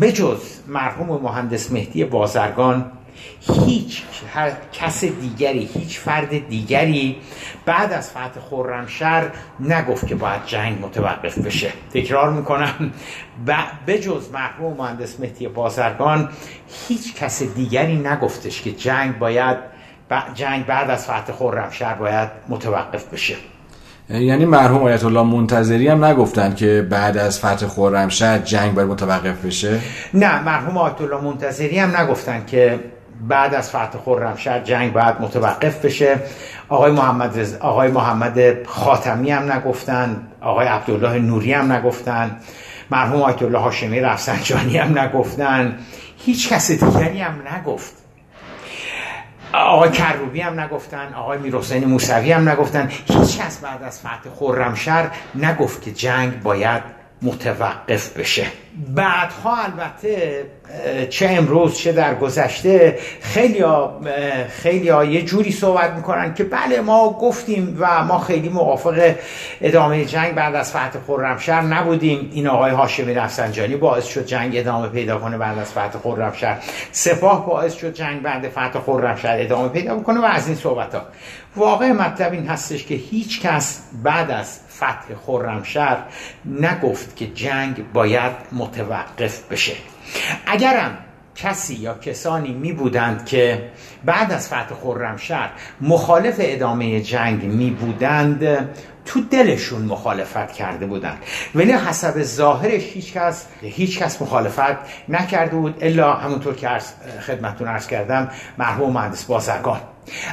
بجز 0.00 0.40
مرحوم 0.68 1.22
مهندس 1.22 1.72
مهدی 1.72 2.04
بازرگان 2.04 2.92
هیچ 3.40 4.02
کس 4.72 5.04
دیگری 5.04 5.70
هیچ 5.74 5.98
فرد 5.98 6.48
دیگری 6.48 7.16
بعد 7.66 7.92
از 7.92 8.10
فتح 8.10 8.40
خرمشهر 8.50 9.30
نگفت 9.60 10.06
که 10.06 10.14
باید 10.14 10.46
جنگ 10.46 10.84
متوقف 10.84 11.38
بشه. 11.38 11.72
تکرار 11.94 12.30
می‌کنم. 12.30 12.92
به 13.86 13.98
جز 13.98 14.30
مرحوم 14.32 14.76
مهندس 14.76 15.20
مهدی 15.20 15.48
بازرگان 15.48 16.28
هیچ 16.88 17.14
کس 17.14 17.42
دیگری 17.42 17.96
نگفتش 17.96 18.62
که 18.62 18.72
جنگ 18.72 19.18
باید 19.18 19.56
جنگ 20.34 20.66
بعد 20.66 20.90
از 20.90 21.04
فتح 21.04 21.32
خرمشهر 21.32 21.94
باید 21.94 22.28
متوقف 22.48 23.04
بشه. 23.04 23.34
یعنی 24.10 24.44
مرحوم 24.44 24.82
آیت 24.82 25.04
الله 25.04 25.22
منتظری 25.22 25.88
هم 25.88 26.04
نگفتن 26.04 26.54
که 26.54 26.86
بعد 26.90 27.16
از 27.16 27.38
فتح 27.38 27.66
خرمشهر 27.66 28.38
جنگ 28.38 28.74
باید 28.74 28.88
متوقف 28.88 29.44
بشه؟ 29.44 29.80
نه 30.14 30.42
مرحوم 30.42 30.76
آیت 30.76 31.00
الله 31.00 31.20
منتظری 31.20 31.78
هم 31.78 31.96
نگفتن 31.96 32.44
که 32.46 32.80
بعد 33.28 33.54
از 33.54 33.68
فتح 33.68 33.98
خرمشهر 34.04 34.60
جنگ 34.60 34.92
باید 34.92 35.20
متوقف 35.20 35.84
بشه. 35.84 36.18
آقای 36.68 36.92
محمد 36.92 37.38
رز... 37.38 37.54
آقای 37.54 37.90
محمد 37.90 38.66
خاتمی 38.66 39.30
هم 39.30 39.52
نگفتن 39.52 40.28
آقای 40.40 40.66
عبدالله 40.66 41.18
نوری 41.18 41.52
هم 41.52 41.72
نگفتن 41.72 42.36
مرحوم 42.90 43.22
آیت 43.22 43.42
الله 43.42 43.58
هاشمی 43.58 44.00
رفسنجانی 44.00 44.78
هم 44.78 44.98
نگفتن. 44.98 45.78
هیچ 46.18 46.52
کس 46.52 46.70
دیگری 46.70 47.20
هم 47.20 47.34
نگفت. 47.54 47.92
آقای 49.52 49.90
کروبی 49.90 50.40
هم 50.40 50.60
نگفتن 50.60 51.14
آقای 51.14 51.38
میرحسین 51.38 51.84
موسوی 51.84 52.32
هم 52.32 52.48
نگفتن. 52.48 52.88
هیچ 52.90 53.38
کس 53.38 53.58
بعد 53.58 53.82
از 53.82 54.00
فتح 54.00 54.30
خرمشهر 54.38 55.10
نگفت 55.34 55.82
که 55.82 55.92
جنگ 55.92 56.42
باید 56.42 57.01
متوقف 57.22 58.18
بشه. 58.18 58.46
بعدها 58.94 59.56
البته 59.56 60.44
چه 61.10 61.28
امروز 61.30 61.78
چه 61.78 61.92
در 61.92 62.14
گذشته 62.14 62.98
خیلی 63.20 63.64
خیلی 64.48 64.88
ها 64.88 65.04
یه 65.04 65.22
جوری 65.22 65.52
صحبت 65.52 65.90
می‌کنن 65.90 66.34
که 66.34 66.44
بله 66.44 66.80
ما 66.80 67.10
گفتیم 67.10 67.76
و 67.80 68.04
ما 68.04 68.18
خیلی 68.18 68.48
موافق 68.48 69.14
ادامه 69.60 70.04
جنگ 70.04 70.34
بعد 70.34 70.54
از 70.54 70.70
فتح 70.70 70.98
خرمشهر 71.06 71.60
نبودیم. 71.62 72.30
این 72.32 72.46
آقای 72.46 72.70
هاشمی 72.70 73.14
رفسنجانی 73.14 73.76
باعث 73.76 74.06
شد 74.06 74.26
جنگ 74.26 74.56
ادامه 74.56 74.88
پیدا 74.88 75.18
کنه 75.18 75.38
بعد 75.38 75.58
از 75.58 75.70
فتح 75.70 75.98
خرمشهر. 76.02 76.58
سپاه 76.92 77.46
باعث 77.46 77.74
شد 77.74 77.94
جنگ 77.94 78.22
بعد 78.22 78.48
فتح 78.48 78.80
خرمشهر 78.86 79.40
ادامه 79.40 79.68
پیدا 79.68 80.00
کنه 80.00 80.20
و 80.20 80.24
از 80.24 80.46
این 80.46 80.56
صحبت 80.56 80.94
ها 80.94 81.02
واقع 81.56 81.92
مطلب 81.92 82.32
این 82.32 82.46
هستش 82.46 82.84
که 82.84 82.94
هیچ 82.94 83.40
کس 83.40 83.82
بعد 84.02 84.30
از 84.30 84.60
فتح 84.76 85.14
خرمشهر 85.26 85.98
نگفت 86.44 87.16
که 87.16 87.26
جنگ 87.26 87.92
باید 87.92 88.32
متوقف 88.52 89.42
بشه. 89.52 89.72
اگرم 90.46 90.98
کسی 91.34 91.74
یا 91.74 91.94
کسانی 91.94 92.52
می 92.52 92.72
بودند 92.72 93.26
که 93.26 93.70
بعد 94.04 94.32
از 94.32 94.46
فتح 94.46 94.74
خرمشهر 94.74 95.50
مخالف 95.80 96.34
ادامه 96.38 97.00
جنگ 97.00 97.44
می 97.44 97.70
بودند 97.70 98.68
تو 99.04 99.20
دلشون 99.20 99.82
مخالفت 99.82 100.52
کرده 100.52 100.86
بودند 100.86 101.18
ولی 101.54 101.72
حسب 101.72 102.22
ظاهرش 102.22 102.82
هیچ 102.82 103.12
کس 103.12 103.46
هیچ 103.62 103.98
کس 103.98 104.22
مخالفت 104.22 104.76
نکرده 105.08 105.56
بود 105.56 105.74
الا 105.80 106.12
همونطور 106.14 106.54
که 106.54 106.68
خدمتتون 107.26 107.68
عرض 107.68 107.86
کردم 107.86 108.28
مرحوم 108.58 108.92
مهندس 108.92 109.24
بازرگان. 109.24 109.80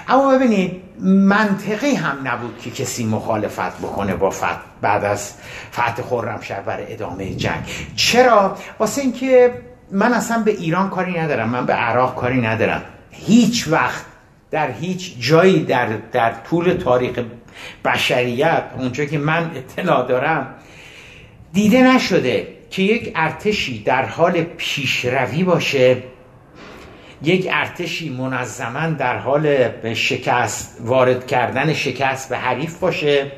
اما 0.08 0.32
ببینید 0.38 0.82
منطقی 1.00 1.96
هم 1.96 2.18
نبود 2.24 2.60
که 2.62 2.72
کسی 2.72 3.06
مخالفت 3.06 3.78
بکنه 3.78 4.16
با 4.16 4.30
فتح 4.30 4.60
بعد 4.82 5.06
از 5.06 5.34
فتح 5.72 6.02
خرمشهر 6.02 6.62
برای 6.62 6.94
ادامه 6.94 7.36
جنگ. 7.36 7.64
چرا؟ 7.96 8.58
واسه 8.80 9.02
اینکه 9.02 9.54
من 9.92 10.14
اصلا 10.14 10.44
به 10.44 10.52
ایران 10.52 10.90
کاری 10.90 11.20
ندارم 11.20 11.50
من 11.50 11.66
به 11.66 11.74
عراق 11.74 12.16
کاری 12.16 12.42
ندارم. 12.42 12.82
هیچ 13.12 13.68
وقت 13.68 14.06
در 14.52 14.72
هیچ 14.72 15.16
جایی 15.20 15.64
در, 15.64 15.88
در 16.12 16.34
طول 16.50 16.74
تاریخ 16.74 17.20
بشریت 17.86 18.64
اونجا 18.78 19.06
که 19.06 19.18
من 19.18 19.52
اطلاع 19.56 20.08
دارم 20.08 20.56
دیده 21.54 21.96
نشده 21.96 22.48
که 22.70 22.82
یک 22.82 23.12
ارتشی 23.16 23.84
در 23.84 24.06
حال 24.06 24.44
پیشروی 24.44 25.44
باشه. 25.44 25.98
یک 27.24 27.48
ارتشی 27.52 28.10
منظما 28.10 28.88
در 28.88 29.18
حال 29.18 29.70
شکست 29.94 30.78
وارد 30.82 31.28
کردن 31.28 31.74
شکست 31.74 32.30
به 32.30 32.38
حریف 32.38 32.80
باشه 32.80 33.32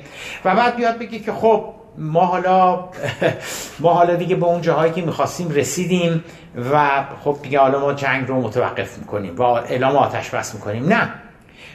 و 0.45 0.55
بعد 0.55 0.75
بیاد 0.75 0.97
بگه 0.97 1.19
که 1.19 1.31
خب 1.31 1.73
ما 1.97 2.25
حالا 2.25 2.89
ما 3.79 3.93
حالا 3.93 4.15
دیگه 4.15 4.35
به 4.35 4.45
اون 4.45 4.61
جاهایی 4.61 4.93
که 4.93 5.01
می‌خواستیم 5.01 5.49
رسیدیم 5.49 6.23
و 6.71 7.03
خب 7.23 7.37
دیگه 7.43 7.59
حالا 7.59 7.79
ما 7.79 7.93
جنگ 7.93 8.27
رو 8.27 8.41
متوقف 8.41 8.97
می‌کنیم 8.97 9.35
و 9.35 9.41
اعلام 9.41 9.95
آتش 9.95 10.29
بس 10.29 10.55
می‌کنیم. 10.55 10.85
نه. 10.85 11.13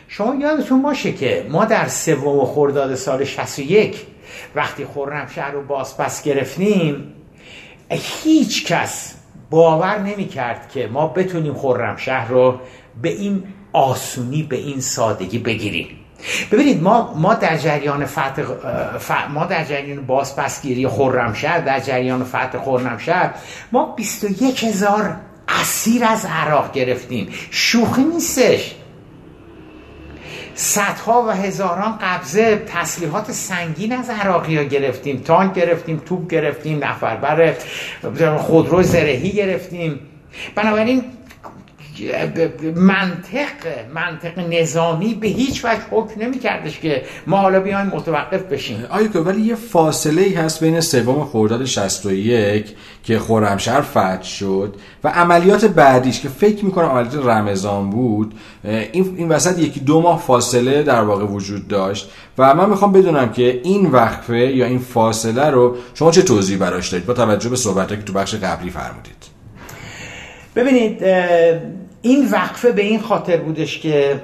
شما 0.09 0.35
یادتون 0.35 0.83
باشه 0.83 1.13
که 1.13 1.47
ما 1.51 1.65
در 1.65 1.89
سوم 1.89 2.45
خرداد 2.45 2.95
سال 2.95 3.25
61 3.25 3.97
وقتی 4.55 4.85
خرمشهر 4.95 5.51
رو 5.51 5.63
بازپس 5.63 6.23
گرفتیم 6.23 7.13
هیچ 7.91 8.67
کس 8.67 9.15
باور 9.51 9.99
نمی 9.99 10.29
کرد 10.29 10.69
که 10.69 10.87
ما 10.87 11.07
بتونیم 11.07 11.55
خرمشهر 11.55 12.29
رو 12.29 12.61
به 13.03 13.09
این 13.09 13.45
آسونی 13.73 14.43
به 14.43 14.57
این 14.57 14.81
سادگی 14.81 15.39
بگیریم. 15.39 15.89
ببینید 16.53 16.83
ما 16.83 17.15
ما 17.15 17.35
در 17.35 17.57
جریان 17.57 18.07
فتح 18.07 18.43
ما 19.31 19.47
در 19.47 19.65
جریان 19.65 20.07
بازپسگیری 20.07 20.89
خرمشهر 20.89 21.61
در 21.61 21.81
جریان 21.81 22.25
فتح 22.25 22.59
خرمشهر 22.65 23.35
ما 23.73 23.95
21 23.97 24.65
هزار 24.65 25.17
اسیر 25.49 26.05
از 26.05 26.25
عراق 26.25 26.73
گرفتیم. 26.73 27.29
شوخی 27.51 28.05
نیستش. 28.05 28.75
صدها 30.59 31.23
و 31.23 31.31
هزاران 31.31 31.99
قبضه 32.03 32.57
تسلیحات 32.57 33.33
سنگین 33.33 33.93
از 33.93 34.11
عراقی 34.11 34.57
ها 34.57 34.63
گرفتیم. 34.63 35.21
تانک 35.21 35.55
گرفتیم 35.55 36.03
توپ 36.07 36.31
گرفتیم 36.31 36.85
نفربر 36.85 37.55
خودرو 38.39 38.83
زرهی 38.83 39.31
گرفتیم. 39.31 40.01
بنابراین 40.55 41.05
منطق 42.75 43.50
منطق 43.95 44.38
نظامی 44.38 45.15
به 45.15 45.29
هیچ 45.29 45.65
وجه 45.65 45.81
حکم 45.91 46.21
نمی 46.21 46.38
کردش 46.38 46.81
که 46.81 47.03
ما 47.26 47.37
حالا 47.37 47.61
بیایم 47.61 47.87
متوقف 47.87 48.43
بشیم. 48.43 48.85
آیا 48.91 49.09
که 49.09 49.19
ولی 49.19 49.41
یه 49.41 49.55
فاصله 49.55 50.23
ای 50.23 50.35
هست 50.35 50.61
بین 50.61 50.81
سوم 50.81 51.25
خرداد 51.25 51.65
61 51.65 52.75
که 53.03 53.19
خرمشهر 53.19 53.81
فتح 53.81 54.23
شد 54.23 54.75
و 55.05 55.09
عملیات 55.09 55.65
بعدیش 55.65 56.21
که 56.21 56.29
فکر 56.29 56.65
می‌کنم 56.65 56.87
عملیات 56.87 57.26
رمضان 57.26 57.91
بود. 57.91 58.35
این 58.65 59.15
این 59.17 59.29
وسط 59.29 59.59
یکی 59.59 59.81
دو 59.81 60.00
ماه 60.00 60.19
فاصله 60.21 60.83
در 60.83 61.03
واقع 61.03 61.25
وجود 61.25 61.69
داشت 61.69 62.11
و 62.38 62.55
من 62.55 62.71
می‌خوام 62.71 62.93
بدونم 62.93 63.33
که 63.33 63.61
این 63.65 63.87
وقفه 63.87 64.37
یا 64.37 64.67
این 64.67 64.79
فاصله 64.79 65.50
رو 65.50 65.76
شما 65.95 66.11
چه 66.11 66.23
توضیح 66.23 66.59
براش 66.59 66.88
دارید؟ 66.88 67.07
با 67.07 67.15
توجه 67.15 67.49
به 67.49 67.57
صحبتایی 67.57 68.00
که 68.00 68.07
تو 68.07 68.12
بخش 68.12 68.35
قبلی 68.35 68.71
فرمودید. 68.71 69.17
ببینید 70.57 71.03
این 72.07 72.29
وقفه 72.29 72.73
به 72.73 72.83
این 72.83 73.01
خاطر 73.01 73.37
بودش 73.37 73.79
که 73.79 74.21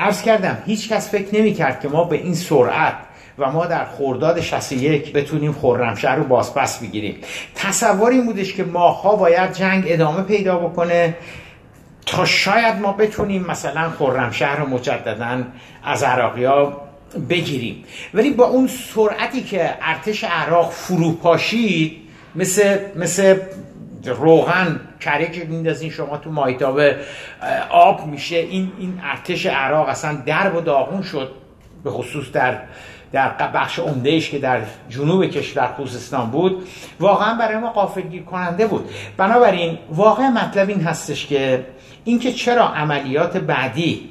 عرض 0.00 0.22
کردم 0.22 0.58
هیچ 0.66 0.88
کس 0.88 1.10
فکر 1.10 1.40
نمی 1.40 1.54
کرد 1.54 1.80
که 1.80 1.88
ما 1.88 2.04
به 2.04 2.16
این 2.16 2.34
سرعت 2.34 2.94
و 3.38 3.52
ما 3.52 3.66
در 3.66 3.84
خورداد 3.84 4.40
61 4.40 5.12
بتونیم 5.12 5.52
خرمشهر 5.52 6.16
رو 6.16 6.24
بازپس 6.24 6.78
بگیریم. 6.78 7.16
تصور 7.54 8.10
این 8.10 8.26
بودش 8.26 8.54
که 8.54 8.64
ماها 8.64 9.16
باید 9.16 9.52
جنگ 9.52 9.84
ادامه 9.86 10.22
پیدا 10.22 10.58
بکنه 10.58 11.16
تا 12.06 12.24
شاید 12.24 12.76
ما 12.76 12.92
بتونیم 12.92 13.46
مثلا 13.46 13.90
خرمشهر 13.90 14.56
رو 14.56 14.68
مجددا 14.68 15.44
از 15.84 16.02
عراقی 16.02 16.44
ها 16.44 16.80
بگیریم. 17.28 17.84
ولی 18.14 18.30
با 18.30 18.44
اون 18.44 18.68
سرعتی 18.94 19.42
که 19.42 19.74
ارتش 19.82 20.24
عراق 20.24 20.70
فروپاشید 20.70 21.96
مثل 22.34 22.78
مثل 22.96 23.36
روغن 24.08 24.80
کره 25.00 25.30
که 25.30 25.44
میندازین 25.44 25.90
شما 25.90 26.16
تو 26.16 26.30
مایتاب 26.30 26.80
آب 27.70 28.06
میشه. 28.06 28.36
این 28.36 28.72
این 28.78 29.00
ارتش 29.04 29.46
عراق 29.46 29.88
اصلا 29.88 30.22
درب 30.26 30.56
و 30.56 30.60
داغون 30.60 31.02
شد 31.02 31.30
به 31.84 31.90
خصوص 31.90 32.32
در 32.32 32.58
در 33.12 33.28
بخش 33.54 33.78
عمدهش 33.78 34.30
که 34.30 34.38
در 34.38 34.60
جنوب 34.88 35.26
کشور 35.26 35.66
خوزستان 35.66 36.30
بود. 36.30 36.68
واقعا 37.00 37.38
برای 37.38 37.56
ما 37.58 37.70
قافلگیر 37.70 38.22
کننده 38.22 38.66
بود. 38.66 38.90
بنابراین 39.16 39.78
واقع 39.90 40.28
مطلب 40.28 40.68
این 40.68 40.80
هستش 40.80 41.26
که 41.26 41.66
اینکه 42.04 42.32
چرا 42.32 42.68
عملیات 42.68 43.36
بعدی 43.36 44.10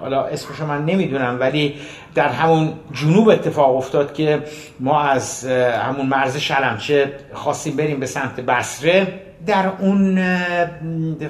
حالا 0.00 0.24
اسمشو 0.24 0.66
من 0.66 0.84
نمی‌دونم 0.84 1.36
ولی 1.40 1.74
در 2.14 2.28
همون 2.28 2.72
جنوب 2.92 3.28
اتفاق 3.28 3.76
افتاد 3.76 4.14
که 4.14 4.42
ما 4.80 5.02
از 5.02 5.46
همون 5.46 6.06
مرز 6.06 6.36
شلمچه 6.36 7.12
خواستیم 7.32 7.76
بریم 7.76 8.00
به 8.00 8.06
سمت 8.06 8.40
بسره 8.40 9.20
در 9.46 9.72
اون 9.78 10.38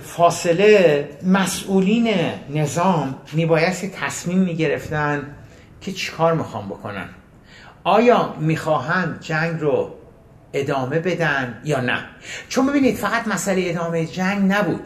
فاصله 0.02 1.08
مسئولین 1.22 2.14
نظام 2.50 3.14
میبایستی 3.32 3.88
تصمیم 3.88 4.38
می‌گرفتن 4.38 5.36
که 5.80 5.92
چیکار 5.92 6.34
می‌خوام 6.34 6.68
بکنن. 6.68 7.08
آیا 7.84 8.34
می‌خواهند 8.40 9.20
جنگ 9.20 9.60
رو 9.60 9.90
ادامه 10.52 10.98
بدن 10.98 11.60
یا 11.64 11.80
نه؟ 11.80 11.98
چون 12.48 12.66
ببینید 12.66 12.96
فقط 12.96 13.28
مسئله 13.28 13.62
ادامه 13.66 14.06
جنگ 14.06 14.52
نبود. 14.52 14.80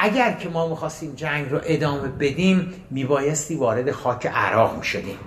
اگر 0.00 0.32
که 0.32 0.48
ما 0.48 0.68
می‌خواستیم 0.68 1.14
جنگ 1.14 1.50
رو 1.50 1.60
ادامه 1.64 2.08
بدیم 2.08 2.74
میبایستی 2.90 3.54
وارد 3.54 3.90
خاک 3.90 4.26
عراق 4.26 4.76
می‌شدیم. 4.76 5.18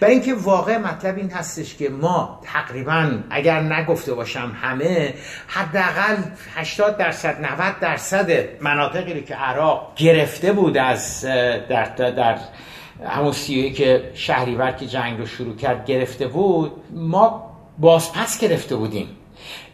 برای 0.00 0.14
اینکه 0.14 0.34
واقع 0.34 0.78
مطلب 0.78 1.16
این 1.16 1.30
هستش 1.30 1.76
که 1.76 1.88
ما 1.88 2.40
تقریبا 2.44 3.10
اگر 3.30 3.60
نگفته 3.60 4.14
باشم 4.14 4.56
همه 4.62 5.14
حداقل 5.46 6.16
80 6.54 6.96
درصد 6.96 7.40
90 7.40 7.80
درصد 7.80 8.30
مناطقی 8.62 9.22
که 9.22 9.34
عراق 9.34 9.92
گرفته 9.96 10.52
بود 10.52 10.76
از 10.76 11.24
در 11.24 11.84
در 11.96 12.38
همون 13.06 13.32
سیوی 13.32 13.70
که 13.70 14.10
شهریور 14.14 14.72
که 14.72 14.86
جنگ 14.86 15.18
رو 15.18 15.26
شروع 15.26 15.56
کرد 15.56 15.84
گرفته 15.84 16.26
بود 16.26 16.72
ما 16.90 17.52
بازپس 17.78 18.40
گرفته 18.40 18.76
بودیم. 18.76 19.08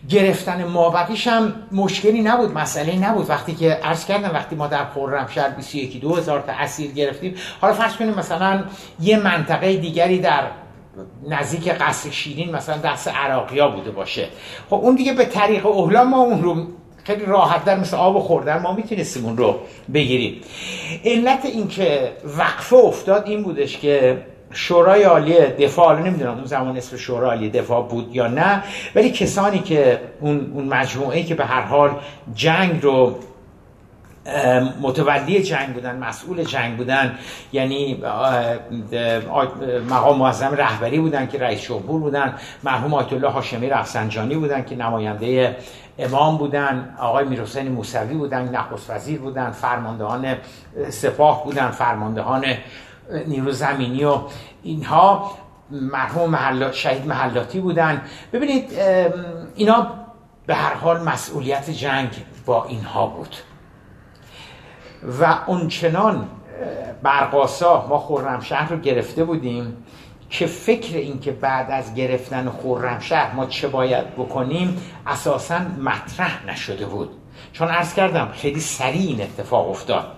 گرفتن 0.08 0.64
مابقیش 0.64 1.26
هم 1.26 1.54
مشکلی 1.72 2.22
نبود 2.22 2.52
مسئله 2.52 2.96
نبود. 2.96 3.30
وقتی 3.30 3.54
که 3.54 3.70
عرض 3.70 4.06
کردم 4.06 4.30
وقتی 4.34 4.56
ما 4.56 4.66
در 4.66 4.84
خرمشهر 4.84 5.48
21 5.48 6.00
دو 6.00 6.14
هزار 6.14 6.40
تا 6.40 6.52
اسیر 6.52 6.90
گرفتیم. 6.90 7.34
حالا 7.60 7.74
فرض 7.74 7.96
کنیم 7.96 8.14
مثلا 8.14 8.64
یه 9.00 9.18
منطقه 9.18 9.76
دیگری 9.76 10.18
در 10.18 10.42
نزدیک 11.28 11.68
قصر 11.68 12.10
شیرین 12.10 12.56
مثلا 12.56 12.76
دست 12.76 13.08
عراقیا 13.08 13.68
بوده 13.68 13.90
باشه. 13.90 14.28
خب 14.70 14.74
اون 14.74 14.94
دیگه 14.94 15.12
به 15.12 15.24
طریق 15.24 15.66
اوهلا 15.66 16.04
ما 16.04 16.18
اون 16.18 16.42
رو 16.42 16.66
خیلی 17.04 17.24
راحت 17.24 17.64
در 17.64 17.80
مثل 17.80 17.96
آب 17.96 18.18
خوردن 18.18 18.62
ما 18.62 18.72
می‌تونستیم 18.72 19.24
اون 19.24 19.36
رو 19.36 19.58
بگیریم. 19.94 20.40
علت 21.04 21.44
اینکه 21.44 22.12
وقفه 22.38 22.76
افتاد 22.76 23.26
این 23.26 23.42
بودش 23.42 23.78
که 23.78 24.22
شورای 24.52 25.02
عالی 25.02 25.34
دفاع 25.40 26.00
نمی‌دونم 26.00 26.34
اون 26.34 26.44
زمان 26.44 26.76
اسم 26.76 26.96
شورای 26.96 27.28
عالی 27.30 27.50
دفاع 27.50 27.88
بود 27.88 28.16
یا 28.16 28.26
نه 28.26 28.62
ولی 28.94 29.10
کسانی 29.10 29.58
که 29.58 30.00
اون, 30.20 30.52
اون 30.54 30.64
مجموعه 30.64 31.22
که 31.22 31.34
به 31.34 31.44
هر 31.44 31.62
حال 31.62 31.90
جنگ 32.34 32.82
رو 32.82 33.18
متولی 34.80 35.42
جنگ 35.42 35.74
بودن 35.74 35.96
مسئول 35.96 36.44
جنگ 36.44 36.76
بودن 36.76 37.18
یعنی 37.52 38.02
مقام 39.90 40.18
معظم 40.18 40.54
رهبری 40.54 40.98
بودن 40.98 41.26
که 41.26 41.38
رئیس 41.38 41.62
جمهور 41.62 42.00
بودن 42.00 42.34
مرحوم 42.62 42.94
آیت 42.94 43.12
الله 43.12 43.28
هاشمی 43.28 43.68
رفسنجانی 43.68 44.34
بودن 44.34 44.64
که 44.64 44.76
نماینده 44.76 45.56
امام 45.98 46.36
بودن 46.36 46.94
آقای 46.98 47.24
میرحسین 47.24 47.68
موسوی 47.68 48.14
بودن 48.14 48.48
نخست 48.48 48.90
وزیر 48.90 49.18
بودن 49.18 49.50
فرماندهان 49.50 50.36
سپاه 50.88 51.44
بودن 51.44 51.70
فرماندهان 51.70 52.44
نیرو 53.26 53.50
زمینی 53.50 54.04
و 54.04 54.18
اینها 54.62 55.30
مرحوم 55.70 56.30
محل... 56.30 56.72
شهید 56.72 57.06
محلاتی 57.06 57.60
بودن. 57.60 58.02
ببینید 58.32 58.70
اینا 59.54 59.86
به 60.46 60.54
هر 60.54 60.74
حال 60.74 61.02
مسئولیت 61.02 61.70
جنگ 61.70 62.10
با 62.46 62.64
اینها 62.64 63.06
بود. 63.06 63.36
و 65.20 65.38
اونچنان 65.46 66.28
برقاسا 67.02 67.86
ما 67.88 67.98
خرمشهر 67.98 68.68
رو 68.68 68.78
گرفته 68.78 69.24
بودیم 69.24 69.76
که 70.30 70.46
فکر 70.46 70.96
این 70.96 71.20
که 71.20 71.32
بعد 71.32 71.70
از 71.70 71.94
گرفتن 71.94 72.50
خرمشهر 72.50 73.34
ما 73.34 73.46
چه 73.46 73.68
باید 73.68 74.14
بکنیم 74.14 74.82
اساسا 75.06 75.58
مطرح 75.58 76.46
نشده 76.46 76.86
بود. 76.86 77.10
چون 77.52 77.68
عرض 77.68 77.94
کردم 77.94 78.28
خیلی 78.32 78.60
سریع 78.60 79.08
این 79.08 79.22
اتفاق 79.22 79.70
افتاد. 79.70 80.17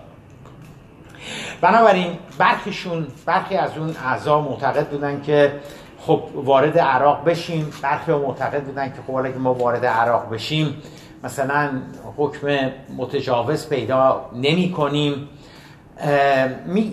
بنابراین 1.61 2.17
برخیشون 2.37 3.07
برخی 3.25 3.55
از 3.55 3.77
اون 3.77 3.95
اعضا 4.05 4.41
معتقد 4.41 4.87
بودن 4.89 5.21
که 5.21 5.53
خب 5.99 6.23
وارد 6.35 6.77
عراق 6.77 7.23
بشیم. 7.25 7.73
برخی 7.81 8.11
معتقد 8.11 8.63
بودن 8.63 8.89
که 8.89 8.95
خب 9.07 9.33
که 9.33 9.39
ما 9.39 9.53
وارد 9.53 9.85
عراق 9.85 10.33
بشیم 10.33 10.81
مثلا 11.23 11.69
حکم 12.17 12.71
متجاوز 12.97 13.69
پیدا 13.69 14.25
نمی 14.35 14.71
کنیم. 14.71 15.29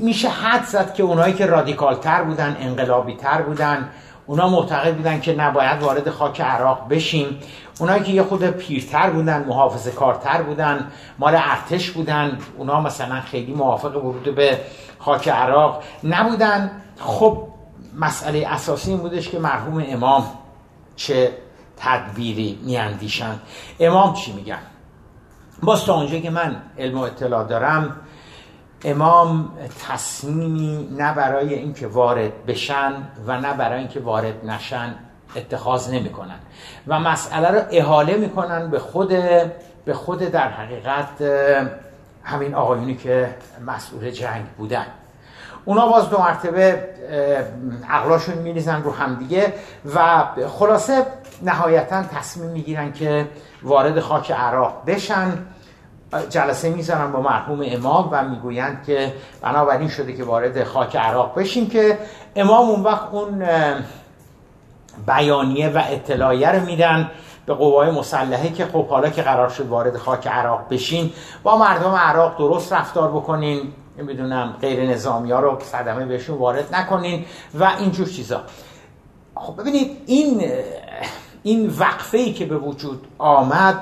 میشه 0.02 0.28
حد 0.28 0.64
زد 0.64 0.94
که 0.94 1.02
اونایی 1.02 1.34
که 1.34 1.46
رادیکال 1.46 1.94
تر 1.94 2.22
بودن 2.22 2.56
انقلابی 2.60 3.14
تر 3.14 3.42
بودن 3.42 3.88
اونا 4.26 4.48
معتقد 4.48 4.94
بودن 4.94 5.20
که 5.20 5.34
نباید 5.34 5.82
وارد 5.82 6.10
خاک 6.10 6.40
عراق 6.40 6.88
بشیم. 6.90 7.38
اونایی 7.78 8.02
که 8.02 8.12
یه 8.12 8.22
خود 8.22 8.50
پیرتر 8.50 9.10
بودن 9.10 9.44
محافظه 9.44 9.90
کارتر 9.90 10.42
بودن 10.42 10.90
مال 11.18 11.34
ارتش 11.34 11.90
بودن 11.90 12.38
اونا 12.58 12.80
مثلا 12.80 13.20
خیلی 13.20 13.52
موافق 13.52 13.96
ورود 13.96 14.34
به 14.34 14.60
خاک 14.98 15.28
عراق 15.28 15.82
نبودن. 16.04 16.70
خب 16.98 17.48
مسئله 17.94 18.46
اساسی 18.46 18.90
این 18.90 19.00
بودش 19.00 19.28
که 19.28 19.38
مرحوم 19.38 19.84
امام 19.88 20.24
چه 20.96 21.32
تدبیری 21.76 22.58
میاندیشن. 22.62 23.38
امام 23.80 24.14
چی 24.14 24.32
میگن؟ 24.32 24.58
باز 25.62 25.84
تا 25.84 25.94
اونجا 25.94 26.18
که 26.18 26.30
من 26.30 26.62
علم 26.78 26.98
و 26.98 27.02
اطلاع 27.02 27.44
دارم 27.44 27.96
امام 28.84 29.52
تصمیمی 29.88 30.88
نه 30.96 31.14
برای 31.14 31.54
اینکه 31.54 31.86
وارد 31.86 32.46
بشن 32.46 32.92
و 33.26 33.40
نه 33.40 33.54
برای 33.54 33.78
اینکه 33.78 34.00
وارد 34.00 34.44
نشن 34.44 34.94
اتخاذ 35.36 35.90
نمی‌کنن. 35.90 36.38
و 36.86 37.00
مسئله 37.00 37.50
رو 37.50 37.60
احاله 37.70 38.16
می‌کنن 38.16 38.70
به 38.70 38.78
خود 38.78 39.08
به 39.84 39.94
خود 39.94 40.18
در 40.18 40.48
حقیقت 40.48 41.22
همین 42.24 42.54
آقایونی 42.54 42.96
که 42.96 43.34
مسئول 43.66 44.10
جنگ 44.10 44.44
بودن. 44.58 44.86
اونا 45.64 45.88
باز 45.88 46.10
دو 46.10 46.18
مرتبه 46.18 46.88
عقلاشون 47.90 48.34
میریزن 48.34 48.82
رو 48.82 48.94
همدیگه 48.94 49.52
و 49.94 50.24
خلاصه 50.58 51.06
نهایتا 51.42 52.02
تصمیم 52.02 52.50
می‌گیرن 52.50 52.92
که 52.92 53.28
وارد 53.62 54.00
خاک 54.00 54.30
عراق 54.30 54.82
بشن. 54.86 55.32
جلسه 56.30 56.70
می‌ذارن 56.70 57.12
با 57.12 57.20
مرحوم 57.20 57.60
امام 57.64 58.08
و 58.12 58.24
می‌گویند 58.24 58.84
که 58.86 59.12
بنابراین 59.42 59.88
شده 59.88 60.12
که 60.12 60.24
وارد 60.24 60.64
خاک 60.64 60.96
عراق 60.96 61.38
بشیم 61.38 61.68
که 61.68 61.98
امام 62.36 62.68
اون 62.68 62.82
وقت 62.82 63.08
اون 63.12 63.44
بیانیه 65.06 65.68
و 65.68 65.82
اطلاعیه 65.90 66.52
رو 66.52 66.66
میدن 66.66 67.10
به 67.46 67.54
قوای 67.54 67.90
مسلحه 67.90 68.52
که 68.52 68.66
خب 68.66 68.88
حالا 68.88 69.10
که 69.10 69.22
قرار 69.22 69.48
شد 69.48 69.66
وارد 69.66 69.96
خاک 69.96 70.26
عراق 70.26 70.60
بشین. 70.70 71.12
با 71.42 71.58
مردم 71.58 71.94
عراق 71.94 72.38
درست 72.38 72.72
رفتار 72.72 73.10
بکنین. 73.10 73.72
نمی‌دونم 73.98 74.56
غیر 74.60 74.90
نظامی 74.90 75.32
ها 75.32 75.40
رو 75.40 75.58
صدمه 75.60 76.06
بهشون 76.06 76.38
وارد 76.38 76.74
نکنین 76.74 77.24
و 77.54 77.70
اینجور 77.78 78.06
چیزا. 78.06 78.40
خب 79.34 79.60
ببینید 79.60 79.96
این 80.06 80.50
این 81.42 81.74
وقفه 81.78 82.18
ای 82.18 82.32
که 82.32 82.46
به 82.46 82.58
وجود 82.58 83.06
آمد 83.18 83.80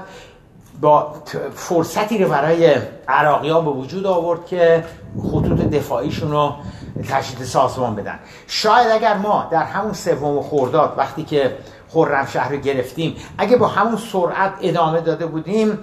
با 0.80 1.14
فرصتی 1.54 2.24
رو 2.24 2.30
برای 2.30 2.74
عراقی 3.08 3.48
ها 3.48 3.60
به 3.60 3.70
وجود 3.70 4.06
آورد 4.06 4.46
که 4.46 4.84
خطوط 5.22 5.60
دفاعیشون 5.60 6.30
رو 6.30 6.54
تشدید 7.02 7.46
سازمان 7.46 7.94
بدن. 7.94 8.18
شاید 8.46 8.90
اگر 8.90 9.16
ما 9.16 9.48
در 9.50 9.62
همون 9.62 9.92
سوم 9.92 10.42
خورداد 10.42 10.94
وقتی 10.96 11.22
که 11.22 11.56
خرمشهر 11.88 12.48
رو 12.48 12.56
گرفتیم 12.56 13.16
اگه 13.38 13.56
با 13.56 13.66
همون 13.68 13.96
سرعت 13.96 14.52
ادامه 14.60 15.00
داده 15.00 15.26
بودیم 15.26 15.78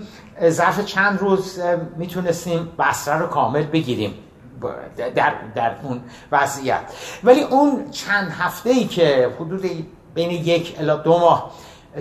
ظرف 0.49 0.86
چند 0.86 1.19
روز 1.19 1.60
می‌تونستیم 1.97 2.69
بسره 2.80 3.17
رو 3.17 3.28
کامل 3.28 3.63
بگیریم 3.63 4.13
در, 5.15 5.34
در 5.56 5.76
اون 5.84 6.02
وضعیت. 6.32 6.82
ولی 7.23 7.41
اون 7.41 7.89
چند 7.91 8.32
هفته 8.32 8.69
ای 8.69 8.86
که 8.86 9.30
حدود 9.39 9.88
بین 10.13 10.32
یک 10.32 10.76
الا 10.80 10.95
دو 10.95 11.19
ماه 11.19 11.52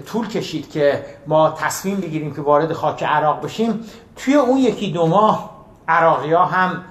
طول 0.06 0.28
کشید 0.28 0.70
که 0.70 1.04
ما 1.26 1.50
تصمیم 1.50 2.00
بگیریم 2.00 2.34
که 2.34 2.42
وارد 2.42 2.72
خاک 2.72 3.02
عراق 3.02 3.44
بشیم 3.44 3.80
توی 4.16 4.34
اون 4.34 4.58
یکی 4.58 4.92
دو 4.92 5.06
ماه 5.06 5.50
عراقی 5.88 6.32
ها 6.32 6.44
هم 6.44 6.84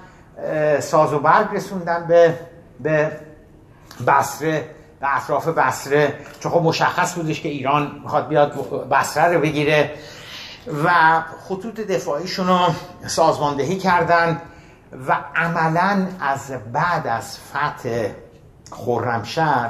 ساز 0.80 1.14
و 1.14 1.20
برگ 1.20 1.48
رسوندن 1.56 2.08
به 2.08 2.40
به 2.80 3.12
بصره 4.08 4.66
به 5.00 5.16
اطراف 5.16 5.48
بصره 5.48 6.14
چون 6.40 6.52
خب 6.52 6.62
مشخص 6.62 7.16
بودش 7.16 7.42
که 7.42 7.50
ایران 7.50 8.00
می‌خواد 8.04 8.28
بیاد 8.28 8.54
بصره 8.90 9.34
رو 9.34 9.42
بگیره 9.42 9.92
و 10.84 10.90
خطوط 11.50 11.80
دفاعیشون 11.80 12.48
رو 12.48 12.60
سازماندهی 13.08 13.78
کردن 13.78 14.42
و 15.08 15.18
عملا 15.36 16.08
از 16.20 16.52
بعد 16.74 17.08
از 17.08 17.38
فتح 17.38 18.10
خرمشهر 18.72 19.70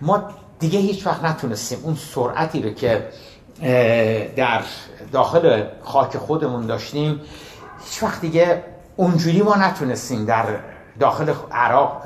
ما 0.00 0.30
دیگه 0.58 0.78
هیچ 0.78 1.06
وقت 1.06 1.24
نتونستیم 1.24 1.78
اون 1.82 1.94
سرعتی 1.94 2.62
رو 2.62 2.70
که 2.70 3.08
در 4.36 4.62
داخل 5.12 5.64
خاک 5.82 6.16
خودمون 6.16 6.66
داشتیم 6.66 7.20
هیچ 7.84 8.02
وقت 8.02 8.20
دیگه 8.20 8.64
اونجوری 8.96 9.42
ما 9.42 9.56
نتونستیم 9.56 10.24
در 10.24 10.44
داخل 11.00 11.32
عراق 11.52 12.02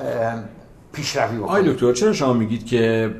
پیشروی 0.92 1.38
بکنیم. 1.38 1.66
آی 1.66 1.72
دکتر 1.72 1.92
چرا 1.92 2.12
شما 2.12 2.32
میگید 2.32 2.66
که 2.66 3.14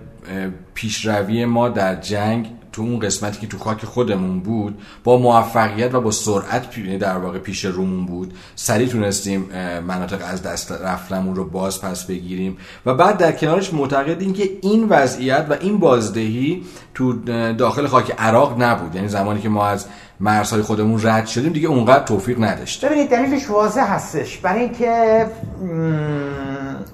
پیشروی 0.74 1.44
ما 1.44 1.68
در 1.68 1.94
جنگ 1.94 2.50
تو 2.74 2.83
اون 2.83 2.98
قسمتی 2.98 3.40
که 3.40 3.46
تو 3.46 3.59
خاک 3.59 3.85
خودمون 3.85 4.40
بود 4.40 4.79
با 5.05 5.18
موفقیت 5.18 5.94
و 5.94 6.00
با 6.00 6.11
سرعت 6.11 6.79
یعنی 6.79 6.98
در 6.98 7.18
واقع 7.18 7.38
پیش 7.38 7.64
رومون 7.64 8.07
بود 8.07 8.35
سریع 8.55 8.88
تونستیم 8.88 9.48
مناطق 9.87 10.18
از 10.24 10.42
دست 10.42 10.72
رفتمون 10.72 11.37
رو 11.37 11.44
باز 11.44 11.81
پس 11.81 12.07
بگیریم؟ 12.07 12.57
و 12.87 12.94
بعد 12.94 13.18
در 13.18 13.33
کنارش 13.33 13.74
معتقدیم 13.74 14.33
که 14.33 14.50
این 14.62 14.88
وضعیت 14.88 15.46
و 15.50 15.57
این 15.61 15.79
بازدهی 15.79 16.62
تو 16.94 17.12
داخل 17.53 17.87
خاک 17.87 18.14
عراق 18.18 18.62
نبود. 18.62 18.94
یعنی 18.94 19.09
زمانی 19.09 19.40
که 19.40 19.48
ما 19.48 19.66
از 19.66 19.87
مرزهای 20.20 20.62
خودمون 20.62 21.00
رد 21.03 21.27
شدیم 21.27 21.53
دیگه 21.53 21.68
اونقدر 21.68 22.05
توفیق 22.05 22.44
نداشت 22.44 22.85
ببینید 22.85 23.11
دلیلش 23.11 23.50
واضح 23.50 23.92
هستش. 23.92 24.38
برای 24.38 24.61
اینکه 24.61 25.27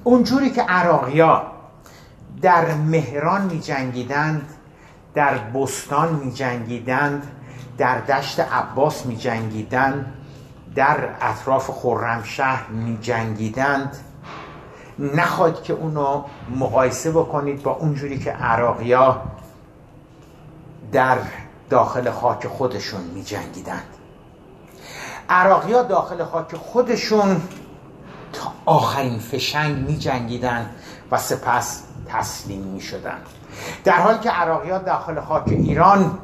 اونجوری 0.03 0.49
که 0.49 0.61
عراقیا 0.61 1.43
در 2.41 2.73
مهران 2.73 3.41
می 3.41 3.59
جنگیدند 3.59 4.49
در 5.13 5.37
بستان 5.37 6.15
می 6.15 6.31
جنگیدند 6.31 7.27
در 7.77 7.99
دشت 7.99 8.39
عباس 8.39 9.05
می 9.05 9.15
جنگیدند 9.15 10.13
در 10.75 10.97
اطراف 11.21 11.69
خرمشهر 11.69 12.67
می 12.67 12.97
جنگیدند 13.01 13.97
نخواهید 14.99 15.61
که 15.63 15.73
اونو 15.73 16.23
مقایسه 16.55 17.11
بکنید 17.11 17.63
با 17.63 17.71
اونجوری 17.71 18.19
که 18.19 18.31
عراقیا 18.31 19.21
در 20.91 21.17
داخل 21.71 22.11
خاک 22.11 22.47
خودشون 22.47 23.01
می 23.01 23.23
جنگیدند 23.23 23.83
عراقیا 25.29 25.83
داخل 25.83 26.23
خاک 26.23 26.55
خودشون 26.55 27.41
تا 28.33 28.51
آخرین 28.65 29.19
فشنگ 29.19 29.77
می 29.77 29.97
جنگیدند 29.97 30.69
و 31.11 31.17
سپس 31.17 31.83
تسلیم 32.07 32.61
می 32.61 32.81
شدند 32.81 33.21
در 33.83 34.01
حالی 34.01 34.19
که 34.19 34.31
ها 34.31 34.77
داخل 34.77 35.21
خاک 35.21 35.47
ایران 35.47 36.17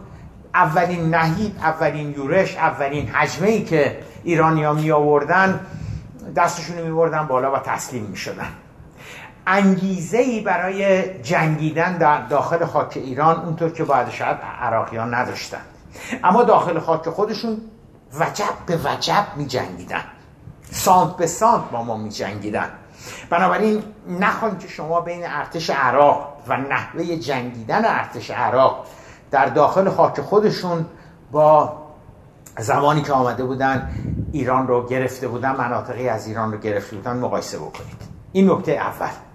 اولین 0.53 1.15
نهید 1.15 1.55
اولین 1.59 2.11
یورش 2.11 2.57
اولین 2.57 3.07
حجمه 3.07 3.47
ای 3.47 3.63
که 3.63 3.99
ایرانیا 4.23 4.73
می 4.73 4.91
آوردن 4.91 5.59
دستشون 6.35 6.81
می 6.81 6.91
بردن 6.91 7.27
بالا 7.27 7.51
و 7.51 7.59
تسلیم 7.59 8.03
می 8.03 8.17
شدن 8.17 8.49
انگیزه 9.47 10.17
ای 10.17 10.41
برای 10.41 11.13
جنگیدن 11.19 11.97
در 11.97 12.21
داخل 12.21 12.65
خاک 12.65 12.97
ایران 12.97 13.35
اونطور 13.35 13.71
که 13.71 13.83
باید 13.83 14.09
شاید 14.09 14.37
عراقیان 14.61 15.13
نداشتن. 15.13 15.61
اما 16.23 16.43
داخل 16.43 16.79
خاک 16.79 17.09
خودشون 17.09 17.61
وجب 18.19 18.53
به 18.65 18.79
وجب 18.83 19.25
می 19.35 19.45
جنگیدن 19.45 20.03
سانت 20.71 21.15
به 21.17 21.27
سانت 21.27 21.63
با 21.71 21.83
ما 21.83 21.97
می 21.97 22.09
جنگیدن 22.09 22.69
بنابراین 23.29 23.83
نخواهیم 24.07 24.57
که 24.57 24.67
شما 24.67 25.01
بین 25.01 25.21
ارتش 25.25 25.69
عراق 25.69 26.33
و 26.47 26.57
نحوه 26.57 27.15
جنگیدن 27.15 27.85
ارتش 27.85 28.31
عراق 28.31 28.85
در 29.31 29.45
داخل 29.45 29.89
خاک 29.89 30.21
خودشون 30.21 30.85
با 31.31 31.77
زمانی 32.59 33.01
که 33.01 33.13
آمده 33.13 33.43
بودن 33.43 33.89
ایران 34.31 34.67
رو 34.67 34.87
گرفته 34.87 35.27
بودن 35.27 35.55
مناطقی 35.55 36.09
از 36.09 36.27
ایران 36.27 36.51
رو 36.51 36.57
گرفته 36.57 36.95
بودن 36.95 37.17
مقایسه 37.17 37.57
بکنید. 37.57 38.01
این 38.31 38.51
نکته 38.51 38.71
اول. 38.71 39.26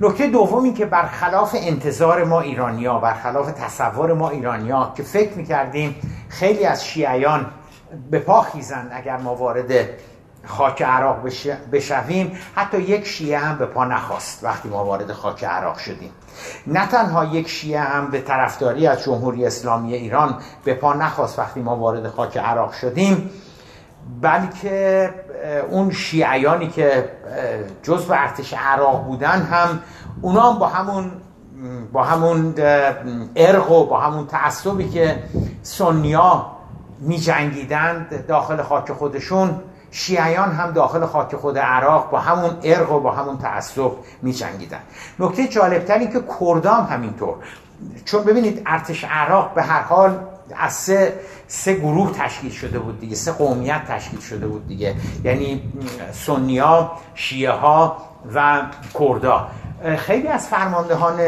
نکته 0.00 0.26
دوم 0.26 0.74
که 0.74 0.86
برخلاف 0.86 1.56
انتظار 1.58 2.24
ما 2.24 2.40
ایرانیا 2.40 2.98
برخلاف 2.98 3.52
تصور 3.52 4.12
ما 4.12 4.30
ایرانیا 4.30 4.92
که 4.96 5.02
فکر 5.02 5.32
می‌کردیم 5.34 5.96
خیلی 6.28 6.64
از 6.64 6.86
شیعیان 6.86 7.46
به 8.10 8.18
پا 8.18 8.40
خیزند 8.40 8.90
اگر 8.94 9.16
ما 9.16 9.34
وارد 9.34 9.88
خاک 10.46 10.82
عراق 10.82 11.16
بشویم 11.72 12.38
حتی 12.54 12.78
یک 12.78 13.06
شیعه 13.06 13.38
هم 13.38 13.58
به 13.58 13.66
پا 13.66 13.84
نخواست 13.84 14.44
وقتی 14.44 14.68
ما 14.68 14.84
وارد 14.84 15.12
خاک 15.12 15.44
عراق 15.44 15.78
شدیم. 15.78 16.10
نه 16.66 16.86
تنها 16.86 17.24
یک 17.24 17.48
شیعه 17.48 17.80
هم 17.80 18.10
به 18.10 18.20
طرفداری 18.20 18.86
از 18.86 19.02
جمهوری 19.02 19.46
اسلامی 19.46 19.94
ایران 19.94 20.38
به 20.64 20.74
پا 20.74 20.94
نخواست 20.94 21.38
وقتی 21.38 21.60
ما 21.60 21.76
وارد 21.76 22.08
خاک 22.08 22.36
عراق 22.36 22.72
شدیم 22.72 23.30
بلکه 24.20 25.10
اون 25.70 25.90
شیعیانی 25.90 26.68
که 26.68 27.08
جزو 27.82 28.12
ارتش 28.12 28.54
عراق 28.54 29.04
بودن 29.04 29.42
هم 29.42 29.80
اونا 30.22 30.52
هم 30.52 30.58
با 30.58 30.66
همون 30.66 31.12
با 31.92 32.02
همون 32.02 32.54
ارق 33.36 33.70
و 33.70 33.86
با 33.86 34.00
همون 34.00 34.26
تعصبی 34.26 34.88
که 34.88 35.22
سنیا 35.62 36.46
می 37.00 37.18
جنگیدند 37.18 38.26
داخل 38.26 38.62
خاک 38.62 38.92
خودشون 38.92 39.60
شیعیان 39.90 40.52
هم 40.52 40.70
داخل 40.70 41.06
خاک 41.06 41.36
خود 41.36 41.58
عراق 41.58 42.10
با 42.10 42.18
همون 42.18 42.50
ارق 42.62 42.92
و 42.92 43.00
با 43.00 43.12
همون 43.12 43.38
تعصب 43.38 43.90
می 44.22 44.32
جنگیدن 44.32 44.78
نکته 45.18 45.48
جالبتر 45.48 46.04
که 46.04 46.22
کردام 46.40 46.84
همینطور. 46.84 47.34
چون 48.04 48.24
ببینید 48.24 48.62
ارتش 48.66 49.04
عراق 49.04 49.54
به 49.54 49.62
هر 49.62 49.82
حال 49.82 50.18
از 50.56 50.72
سه, 50.72 51.20
سه 51.48 51.74
گروه 51.74 52.12
تشکیل 52.12 52.50
شده 52.50 52.78
بود 52.78 53.00
دیگه 53.00 53.14
سه 53.14 53.32
قومیت 53.32 53.84
تشکیل 53.88 54.20
شده 54.20 54.46
بود 54.46 54.68
دیگه. 54.68 54.94
یعنی 55.24 55.72
سنیا 56.12 56.92
شیعه 57.14 57.52
ها 57.52 57.96
و 58.34 58.62
کردا. 58.98 59.48
خیلی 59.98 60.28
از 60.28 60.46
فرماندهان 60.46 61.20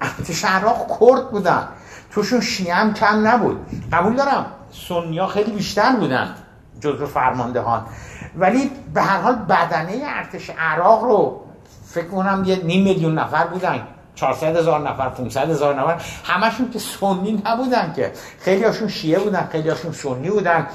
ارتش 0.00 0.44
عراق 0.44 0.86
کرد 1.00 1.30
بودن. 1.30 1.68
توشون 2.10 2.40
شیعه 2.40 2.74
هم 2.74 2.94
کم 2.94 3.26
نبود. 3.26 3.66
قبول 3.92 4.16
دارم 4.16 4.46
سنیا 4.72 5.26
خیلی 5.26 5.52
بیشتر 5.52 5.96
بودن 5.96 6.34
جزو 6.80 7.06
فرماندهان. 7.06 7.86
ولی 8.36 8.70
به 8.94 9.02
هر 9.02 9.20
حال 9.20 9.34
بدنه 9.34 10.02
ارتش 10.04 10.50
عراق 10.58 11.04
رو 11.04 11.40
فکر 11.86 12.06
کنم 12.06 12.42
یه 12.46 12.56
نیم 12.64 12.84
میلیون 12.84 13.18
نفر 13.18 13.46
بودن. 13.46 13.86
400 14.16 14.56
هزار 14.56 14.90
نفر 14.90 15.08
500 15.08 15.50
هزار 15.50 15.74
نفر. 15.80 16.04
همشون 16.24 16.70
که 16.70 16.78
سنی 16.78 17.42
نبودن 17.46 17.92
که. 17.96 18.12
خیلی 18.38 18.64
هاشون 18.64 18.88
شیعه 18.88 19.18
بودن 19.18 19.48
خیلی 19.52 19.68
هاشون 19.68 19.92
سنی 19.92 20.30
بودن. 20.30 20.66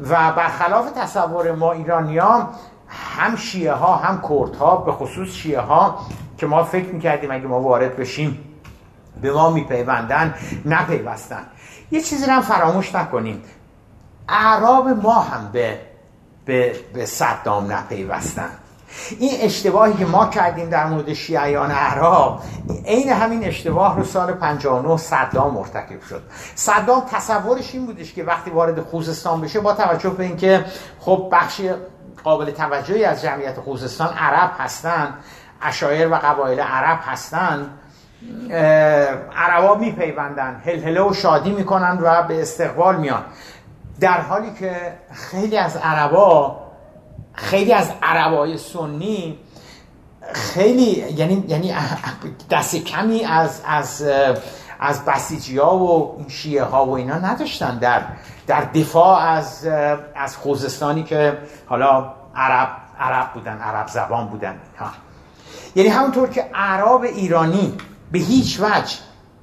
و 0.00 0.32
برخلاف 0.32 0.90
تصور 0.90 1.52
ما 1.52 1.72
ایرانی 1.72 2.18
ها 2.18 2.50
هم 2.88 3.36
شیعه 3.36 3.72
ها 3.72 3.96
هم 3.96 4.22
کرد 4.28 4.56
ها 4.56 4.76
به 4.76 4.92
خصوص 4.92 5.28
شیعه 5.28 5.60
ها 5.60 6.06
که 6.38 6.46
ما 6.46 6.64
فکر 6.64 6.88
می‌کردیم 6.92 7.30
اگه 7.30 7.46
ما 7.46 7.60
وارد 7.60 7.96
بشیم 7.96 8.44
به 9.22 9.32
ما 9.32 9.50
میپیوندن 9.50 10.34
نپیوستن. 10.64 11.46
یه 11.90 12.02
چیزی 12.02 12.26
رو 12.26 12.32
هم 12.32 12.42
فراموش 12.42 12.94
نکنیم. 12.94 13.42
اعراب 14.28 14.88
ما 14.88 15.20
هم 15.20 15.50
به 15.52 15.80
به, 16.44 16.76
به 16.94 17.06
صدام 17.06 17.72
نپیوستن. 17.72 18.50
این 19.18 19.30
اشتباهی 19.40 19.92
که 19.92 20.06
ما 20.06 20.26
کردیم 20.26 20.68
در 20.68 20.86
مورد 20.86 21.12
شیعیان 21.12 21.70
عراق 21.70 22.42
عین 22.86 23.08
همین 23.08 23.44
اشتباه 23.44 23.96
رو 23.96 24.04
سال 24.04 24.32
59 24.32 24.96
صدام 24.96 25.54
مرتکب 25.54 26.02
شد. 26.02 26.22
صدام 26.54 27.02
تصورش 27.12 27.74
این 27.74 27.86
بودش 27.86 28.12
که 28.14 28.24
وقتی 28.24 28.50
وارد 28.50 28.80
خوزستان 28.80 29.40
بشه 29.40 29.60
با 29.60 29.72
توجه 29.72 30.10
به 30.10 30.24
اینکه 30.24 30.64
خب 31.00 31.28
بخش 31.32 31.60
قابل 32.24 32.50
توجهی 32.50 33.04
از 33.04 33.22
جمعیت 33.22 33.60
خوزستان 33.60 34.08
عرب 34.08 34.50
هستند 34.58 35.14
اشایر 35.62 36.08
و 36.08 36.14
قبایل 36.14 36.60
عرب 36.60 36.98
هستند 37.02 37.70
عربا 39.36 39.74
میپیوندن 39.74 40.62
هلهله 40.66 41.02
و 41.02 41.14
شادی 41.14 41.50
می‌کنن 41.50 41.98
و 42.02 42.22
به 42.22 42.42
استقبال 42.42 42.96
میان. 42.96 43.24
در 44.00 44.20
حالی 44.20 44.50
که 44.58 44.76
خیلی 45.12 45.58
از 45.58 45.76
عربا 45.76 46.67
خیلی 47.38 47.72
از 47.72 47.90
عربای 48.02 48.58
سنی 48.58 49.38
خیلی 50.32 51.14
یعنی 51.16 51.44
یعنی 51.48 51.74
دست 52.50 52.76
کمی 52.76 53.24
از 53.24 53.62
از 53.66 54.04
از 54.80 55.04
بسیجی 55.04 55.58
ها 55.58 55.76
و 55.76 56.24
شیعه 56.28 56.64
ها 56.64 56.86
و 56.86 56.90
اینا 56.90 57.14
نداشتن 57.14 57.78
در 57.78 58.02
در 58.46 58.64
دفاع 58.64 59.18
از 59.18 59.66
از 60.14 60.36
خوزستانی 60.36 61.02
که 61.02 61.38
حالا 61.66 62.12
عرب 62.36 62.68
عرب 63.00 63.32
بودن 63.34 63.58
عرب 63.58 63.88
زبان 63.88 64.26
بودن 64.26 64.60
ها. 64.78 64.90
یعنی 65.74 65.88
همونطور 65.88 66.28
که 66.28 66.50
عرب 66.54 67.02
ایرانی 67.02 67.78
به 68.12 68.18
هیچ 68.18 68.60
وجه 68.60 68.96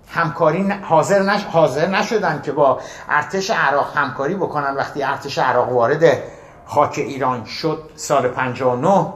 همکاری 0.10 0.72
حاضر, 0.72 1.24
نش... 1.24 1.44
حاضر 1.44 1.88
نشدن 1.88 2.42
که 2.42 2.52
با 2.52 2.80
ارتش 3.10 3.50
عراق 3.52 3.98
همکاری 3.98 4.36
بکنن 4.36 4.76
وقتی 4.76 5.04
ارتش 5.04 5.38
عراق 5.38 5.72
وارد 5.72 6.04
خاک 6.66 6.94
ایران 6.98 7.46
شد 7.46 7.90
سال 7.96 8.28
59 8.28 9.14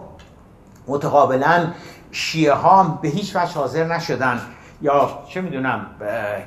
متقابلا 0.88 1.68
شیعه 2.12 2.54
ها 2.54 3.00
به 3.02 3.08
هیچ 3.08 3.36
وجه 3.36 3.54
حاضر 3.54 3.84
نشدن. 3.84 4.42
یا 4.82 5.10
چه 5.28 5.42
می‌دونم 5.42 5.86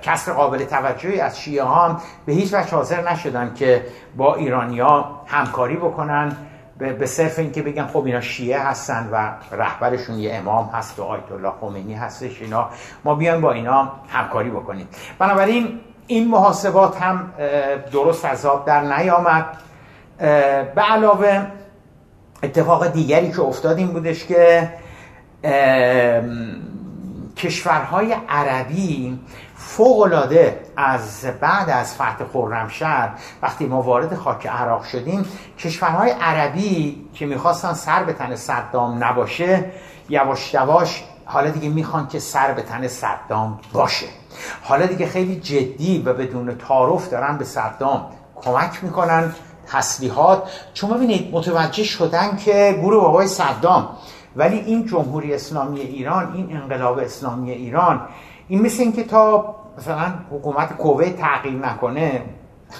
کسر 0.02 0.32
قابل 0.32 0.64
توجهی 0.64 1.20
از 1.20 1.40
شیعه 1.40 1.64
ها 1.64 2.00
به 2.26 2.32
هیچ 2.32 2.54
وجه 2.54 2.70
حاضر 2.70 3.10
نشدن 3.10 3.54
که 3.54 3.86
با 4.16 4.34
ایرانیا 4.34 5.04
همکاری 5.26 5.76
بکنن. 5.76 6.36
به 6.78 7.06
صرف 7.06 7.38
اینکه 7.38 7.62
بگن 7.62 7.86
خب 7.86 8.04
اینا 8.04 8.20
شیعه 8.20 8.60
هستن 8.60 9.08
و 9.12 9.32
رهبرشون 9.56 10.18
یه 10.18 10.34
امام 10.34 10.70
هست 10.74 10.98
و 10.98 11.02
آیت 11.02 11.32
الله 11.32 11.52
خمینی 11.60 11.94
هستش 11.94 12.42
اینا 12.42 12.68
ما 13.04 13.14
بیایم 13.14 13.40
با 13.40 13.52
اینا 13.52 13.92
همکاری 14.08 14.50
بکنیم. 14.50 14.88
بنابراین 15.18 15.80
این 16.06 16.28
محاسبات 16.28 17.02
هم 17.02 17.32
درست 17.92 18.24
از 18.24 18.46
آب 18.46 18.66
در 18.66 18.80
نیامد. 18.80 19.46
به 20.74 20.82
علاوه 20.90 21.46
اتفاق 22.42 22.86
دیگری 22.86 23.32
که 23.32 23.40
افتاد 23.40 23.78
این 23.78 23.88
بودش 23.88 24.24
که 24.24 24.70
کشورهای 27.36 28.16
عربی 28.28 29.20
فوقلاده 29.56 30.60
از 30.76 31.24
بعد 31.40 31.70
از 31.70 31.94
فتح 31.94 32.24
خرمشهر 32.32 33.10
وقتی 33.42 33.66
ما 33.66 33.82
وارد 33.82 34.14
خاک 34.14 34.46
عراق 34.46 34.84
شدیم 34.84 35.26
کشورهای 35.58 36.10
عربی 36.10 37.06
که 37.14 37.26
می‌خواستن 37.26 37.72
سر 37.72 38.02
به 38.02 38.12
تن 38.12 38.36
صدام 38.36 39.04
نباشه 39.04 39.64
یواش 40.08 40.54
یواش 40.54 41.04
حالا 41.24 41.50
دیگه 41.50 41.68
می‌خوان 41.68 42.08
که 42.08 42.18
سر 42.18 42.52
به 42.52 42.62
تن 42.62 42.88
صدام 42.88 43.60
باشه. 43.72 44.06
حالا 44.62 44.86
دیگه 44.86 45.06
خیلی 45.06 45.40
جدی 45.40 46.02
و 46.06 46.12
بدون 46.12 46.58
تعارف 46.58 47.08
دارن 47.08 47.38
به 47.38 47.44
صدام 47.44 48.06
کمک 48.36 48.84
می‌کنن. 48.84 49.32
تسلیحات 49.66 50.50
چون 50.74 50.90
ببینید 50.90 51.34
متوجه 51.34 51.84
شدن 51.84 52.36
که 52.36 52.78
گروه 52.82 53.02
بابای 53.02 53.26
صدام. 53.26 53.88
ولی 54.36 54.58
این 54.58 54.86
جمهوری 54.86 55.34
اسلامی 55.34 55.80
ایران 55.80 56.32
این 56.34 56.56
انقلاب 56.56 56.98
اسلامی 56.98 57.50
ایران 57.50 58.00
این 58.48 58.62
مثل 58.62 58.82
اینکه 58.82 59.04
تا 59.04 59.54
مثلا 59.78 60.14
حکومت 60.30 60.76
کویت 60.76 61.16
تغییر 61.16 61.54
نکنه 61.54 62.22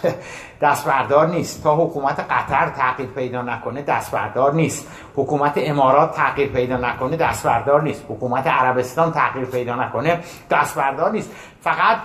دست 0.63 0.85
بردار 0.87 1.29
نیست. 1.29 1.63
تا 1.63 1.77
حکومت 1.77 2.21
قطر 2.21 2.69
تغییر 2.69 3.09
پیدا 3.09 3.43
نکنه 3.43 3.83
دست 3.83 4.11
بردار 4.11 4.55
نیست. 4.55 4.89
حکومت 5.17 5.53
امارات 5.57 6.15
تغییر 6.15 6.49
پیدا 6.49 6.77
نکنه 6.77 7.17
دست 7.17 7.47
بردار 7.47 7.83
نیست. 7.83 8.05
حکومت 8.09 8.47
عربستان 8.47 9.13
تغییر 9.13 9.45
پیدا 9.45 9.77
نکنه 9.77 10.21
دست 10.51 10.75
بردار 10.75 11.11
نیست. 11.13 11.31
فقط 11.61 11.99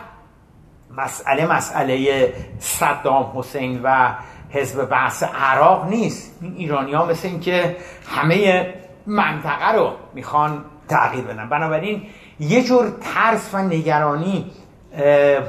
مسئله 0.97 1.45
مسئله 1.45 2.33
صدام 2.59 3.31
حسین 3.35 3.81
و 3.83 4.15
حزب 4.49 4.89
بحث 4.89 5.23
عراق 5.23 5.85
نیست. 5.89 6.37
این 6.41 6.53
ایرانی 6.57 6.93
ها 6.93 7.05
مثل 7.05 7.27
اینکه 7.27 7.77
همه 8.07 8.73
منطقه 9.05 9.71
رو 9.71 9.91
می‌خوان 10.13 10.65
تغییر 10.89 11.23
بدن. 11.23 11.49
بنابراین 11.49 12.03
یه 12.39 12.63
جور 12.63 12.91
ترس 13.01 13.49
و 13.53 13.57
نگرانی 13.57 14.51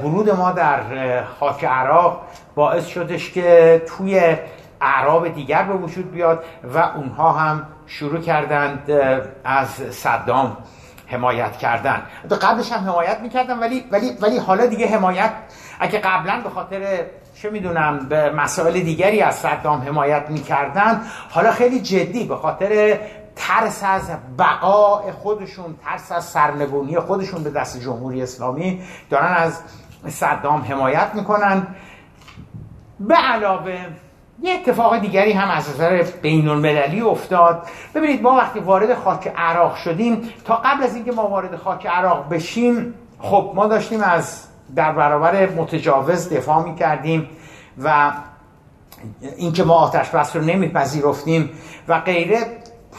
ورود 0.03 0.29
ما 0.29 0.51
در 0.51 1.23
خاک 1.23 1.65
عراق 1.65 2.21
باعث 2.55 2.87
شدش 2.87 3.31
که 3.31 3.81
توی 3.87 4.35
اعراب 4.81 5.27
دیگر 5.27 5.63
به 5.63 5.73
وجود 5.73 6.11
بیاد 6.11 6.43
و 6.73 6.77
اونها 6.77 7.31
هم 7.31 7.67
شروع 7.87 8.21
کردند 8.21 8.91
از 9.43 9.69
صدام 9.69 10.57
حمایت 11.07 11.57
کردن. 11.57 12.01
قبلش 12.41 12.71
هم 12.71 12.89
حمایت 12.89 13.19
می‌کردن 13.19 13.59
ولی 13.59 13.83
ولی 13.91 14.11
ولی 14.21 14.37
حالا 14.37 14.65
دیگه 14.65 14.87
حمایت 14.87 15.31
اگه 15.79 15.99
قبلا 15.99 16.41
به 16.43 16.49
خاطر 16.49 17.05
چه 17.41 17.49
می‌دونم 17.49 17.99
به 18.09 18.29
مسائل 18.29 18.79
دیگری 18.79 19.21
از 19.21 19.35
صدام 19.35 19.81
حمایت 19.81 20.29
می‌کردن. 20.29 21.01
حالا 21.29 21.51
خیلی 21.51 21.81
جدی 21.81 22.23
به 22.23 22.35
خاطر 22.35 22.99
ترس 23.35 23.83
از 23.83 24.11
بقاء 24.39 25.11
خودشون 25.11 25.75
ترس 25.85 26.11
از 26.11 26.25
سرنگونی 26.25 26.99
خودشون 26.99 27.43
به 27.43 27.49
دست 27.49 27.81
جمهوری 27.81 28.21
اسلامی 28.21 28.81
دارن 29.09 29.33
از 29.33 29.61
صدام 30.07 30.61
حمایت 30.61 31.07
می‌کنن. 31.13 31.67
به 32.99 33.15
علاوه 33.15 33.77
یه 34.41 34.53
اتفاق 34.53 34.97
دیگری 34.97 35.31
هم 35.31 35.49
از 35.49 35.69
نظر 35.69 36.03
بین 36.21 36.47
المللی 36.47 37.01
افتاد. 37.01 37.67
ببینید 37.95 38.21
ما 38.21 38.35
وقتی 38.35 38.59
وارد 38.59 38.95
خاک 38.95 39.33
عراق 39.37 39.75
شدیم 39.75 40.33
تا 40.45 40.55
قبل 40.55 40.83
از 40.83 40.95
اینکه 40.95 41.11
ما 41.11 41.27
وارد 41.27 41.55
خاک 41.55 41.85
عراق 41.85 42.29
بشیم 42.29 42.93
خب 43.19 43.51
ما 43.55 43.67
داشتیم 43.67 44.03
از 44.03 44.48
در 44.75 44.91
برابر 44.91 45.49
متجاوز 45.49 46.29
دفاع 46.29 46.63
می 46.63 46.75
کردیم 46.75 47.29
و 47.83 48.11
اینکه 49.37 49.63
ما 49.63 49.73
آتش 49.73 50.09
بس 50.09 50.35
رو 50.35 50.41
نمیپذیرفتیم 50.41 51.49
و 51.87 51.99
غیره 51.99 52.39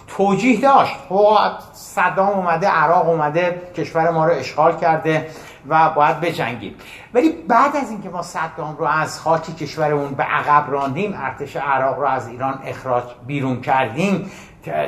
توجیه 0.08 0.60
داشت. 0.60 0.96
صدام 1.72 2.28
اومده 2.28 2.68
عراق 2.68 3.08
اومده 3.08 3.62
کشور 3.76 4.10
ما 4.10 4.26
رو 4.26 4.32
اشغال 4.32 4.76
کرده 4.76 5.30
و 5.68 5.90
باید 5.90 6.20
بجنگیم. 6.20 6.74
ولی 7.14 7.32
بعد 7.48 7.76
از 7.76 7.90
اینکه 7.90 8.08
ما 8.08 8.22
صدام 8.22 8.76
رو 8.78 8.84
از 8.84 9.20
خاک 9.20 9.56
کشورمون 9.56 10.10
به 10.10 10.22
عقب 10.22 10.70
راندیم 10.70 11.14
ارتش 11.16 11.56
عراق 11.56 11.98
رو 11.98 12.06
از 12.06 12.28
ایران 12.28 12.60
اخراج 12.64 13.04
بیرون 13.26 13.60
کردیم 13.60 14.30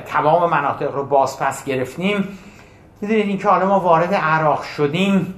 تمام 0.06 0.50
مناطق 0.50 0.94
رو 0.94 1.06
بازپس 1.06 1.64
گرفتیم. 1.64 2.38
می‌دونید 3.00 3.26
اینکه 3.26 3.48
حالا 3.48 3.66
ما 3.66 3.80
وارد 3.80 4.14
عراق 4.14 4.62
شدیم. 4.62 5.34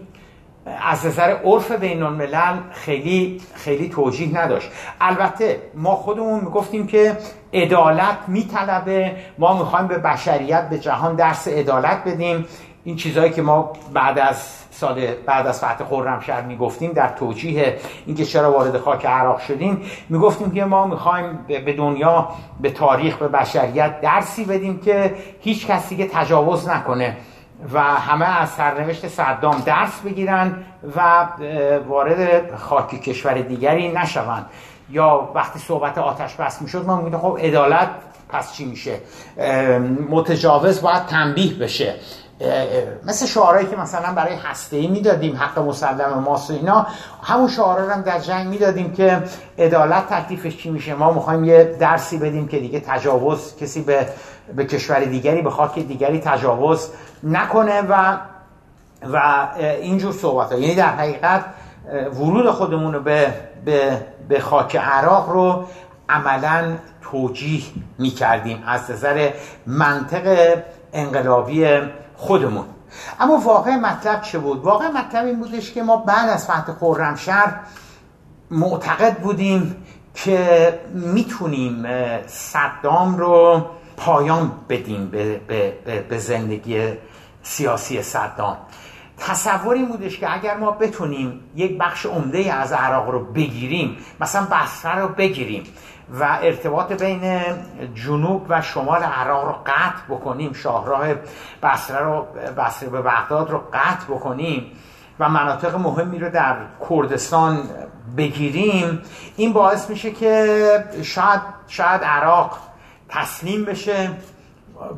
از 0.67 1.07
نظر 1.07 1.37
عرف 1.45 1.73
بین 1.73 2.03
الملل 2.03 2.57
خیلی 2.73 3.41
خیلی 3.55 3.89
توجیه 3.89 4.39
نداشت. 4.39 4.71
البته 5.01 5.61
ما 5.75 5.95
خودمون 5.95 6.41
می‌گفتیم 6.41 6.87
که 6.87 7.17
عدالت 7.53 8.19
میطلبه. 8.29 9.17
ما 9.39 9.59
می‌خوایم 9.59 9.87
به 9.87 9.99
بشریت 9.99 10.69
به 10.69 10.79
جهان 10.79 11.17
درس 11.17 11.49
عدالت 11.49 12.05
بدیم. 12.05 12.47
این 12.85 12.97
چیزهایی 12.97 13.33
که 13.33 13.43
ما 13.43 13.73
بعد 13.93 14.19
از 14.19 14.37
سال 14.71 15.07
بعد 15.27 15.47
از 15.47 15.59
فتح 15.59 15.85
خرمشهر 15.85 16.43
می‌گفتیم 16.43 16.93
در 16.93 17.09
توجیه 17.09 17.77
اینکه 18.07 18.25
چرا 18.25 18.53
وارد 18.53 18.79
خاک 18.79 19.07
عراق 19.07 19.41
شدیم 19.41 19.83
می‌گفتیم 20.09 20.51
که 20.51 20.65
ما 20.65 20.87
می‌خوایم 20.87 21.39
به 21.49 21.73
دنیا 21.73 22.29
به 22.61 22.71
تاریخ 22.71 23.17
به 23.17 23.29
بشریت 23.29 24.01
درسی 24.01 24.45
بدیم 24.45 24.81
که 24.81 25.15
هیچ 25.41 25.67
کسی 25.67 25.97
که 25.97 26.09
تجاوز 26.09 26.69
نکنه. 26.69 27.17
و 27.73 27.81
همه 27.81 28.41
از 28.41 28.49
سرنوشت 28.49 29.09
صدام 29.09 29.63
درس 29.67 30.01
بگیرن 30.01 30.65
و 30.97 31.29
وارد 31.89 32.57
خاک 32.57 33.03
کشور 33.03 33.35
دیگری 33.35 33.93
نشوند. 33.93 34.47
یا 34.91 35.33
وقتی 35.35 35.59
صحبت 35.59 35.99
آتش 35.99 36.35
بس 36.35 36.63
می‌شد 36.63 36.87
ما 36.87 37.01
میگیم 37.01 37.19
خب 37.19 37.39
عدالت 37.41 37.89
پس 38.29 38.53
چی 38.53 38.65
میشه؟ 38.65 38.99
متجاوز 40.11 40.83
باید 40.83 41.07
تنبیه 41.07 41.55
بشه. 41.55 41.95
مثل 43.07 43.27
شعارهایی 43.27 43.67
که 43.67 43.77
مثلا 43.77 44.13
برای 44.15 44.35
هسته 44.35 44.77
ای 44.77 44.87
می‌دادیم 44.87 45.37
حق 45.37 45.59
مسلم 45.59 46.19
ماست 46.19 46.51
اینا 46.51 46.87
همون 47.23 47.49
شعارها 47.49 47.95
هم 47.95 48.03
در 48.03 48.19
جنگ 48.19 48.49
می‌دادیم 48.49 48.93
که 48.93 49.23
عدالت 49.59 50.09
تکلیفش 50.09 50.57
چی 50.57 50.71
میشه؟ 50.71 50.95
ما 50.95 51.13
می‌خوایم 51.13 51.45
یه 51.45 51.77
درسی 51.81 52.19
بدیم 52.19 52.49
که 52.49 52.59
دیگه 52.59 52.81
تجاوز 52.81 53.57
کسی 53.57 53.83
به, 53.83 54.07
به 54.57 54.65
کشور 54.65 55.05
دیگری 55.05 55.43
به 55.43 55.51
خاک 55.51 55.75
دیگری 55.75 56.21
تجاوز 56.21 56.89
نکنه 57.23 57.83
و 57.83 58.17
و 59.13 59.49
اینجور 59.81 60.13
صحبت 60.13 60.53
ها 60.53 60.59
یعنی 60.59 60.75
در 60.75 60.89
حقیقت 60.89 61.45
ورود 62.15 62.51
خودمون 62.51 62.95
رو 62.95 63.01
به, 63.01 63.35
به, 63.65 64.01
به 64.29 64.41
خاک 64.41 64.77
عراق 64.77 65.31
رو 65.31 65.65
عملا 66.09 66.77
توجیه 67.03 67.63
می 67.99 68.11
کردیم 68.11 68.63
از 68.67 68.91
نظر 68.91 69.31
منطق 69.67 70.57
انقلابی 70.93 71.81
خودمون 72.25 72.65
اما 73.21 73.37
واقع 73.37 73.77
مطلب 73.77 74.23
چه 74.23 74.39
بود؟ 74.39 74.65
واقع 74.65 74.89
مطلب 74.89 75.25
این 75.25 75.41
بودش 75.41 75.73
که 75.73 75.83
ما 75.83 75.97
بعد 75.97 76.29
از 76.29 76.45
فتح 76.45 76.73
خرمشهر 76.73 77.61
معتقد 78.51 79.17
بودیم 79.19 79.77
که 80.15 80.81
می‌تونیم 80.95 81.87
صدام 82.27 83.17
رو 83.17 83.67
پایان 83.97 84.53
بدیم 84.69 85.07
به, 85.07 85.41
به, 85.49 85.75
به 86.09 86.19
زندگی 86.19 86.93
سیاسی 87.43 88.03
صدام 88.03 88.57
تصور 89.19 89.75
این 89.75 89.89
بودش 89.89 90.19
که 90.19 90.35
اگر 90.35 90.57
ما 90.57 90.71
بتونیم 90.71 91.41
یک 91.57 91.79
بخش 91.79 92.07
عمده 92.07 92.53
از 92.53 92.73
عراق 92.73 93.11
رو 93.11 93.25
بگیریم 93.33 93.97
مثلا 94.21 94.47
بصره 94.51 95.01
رو 95.03 95.09
بگیریم 95.09 95.65
و 96.21 96.39
ارتباط 96.43 96.93
بین 96.93 97.41
جنوب 97.95 98.47
و 98.49 98.63
شمال 98.63 99.03
عراق 99.03 99.45
رو 99.45 99.53
قطع 99.53 100.05
بکنیم 100.09 100.53
شاهراه 100.53 101.15
بصره 101.63 101.99
رو 101.99 102.27
بصره 102.59 102.89
به 102.89 103.03
بغداد 103.03 103.51
رو 103.51 103.59
قطع 103.73 104.05
بکنیم 104.09 104.67
و 105.21 105.29
مناطق 105.29 105.75
مهمی 105.75 106.19
رو 106.19 106.31
در 106.31 106.57
کردستان 106.91 107.63
بگیریم. 108.17 109.03
این 109.37 109.53
باعث 109.53 109.91
میشه 109.91 110.11
که 110.11 110.85
شاید 111.03 111.41
شاید 111.69 112.05
عراق 112.05 112.59
تسلیم 113.09 113.65
بشه 113.65 114.11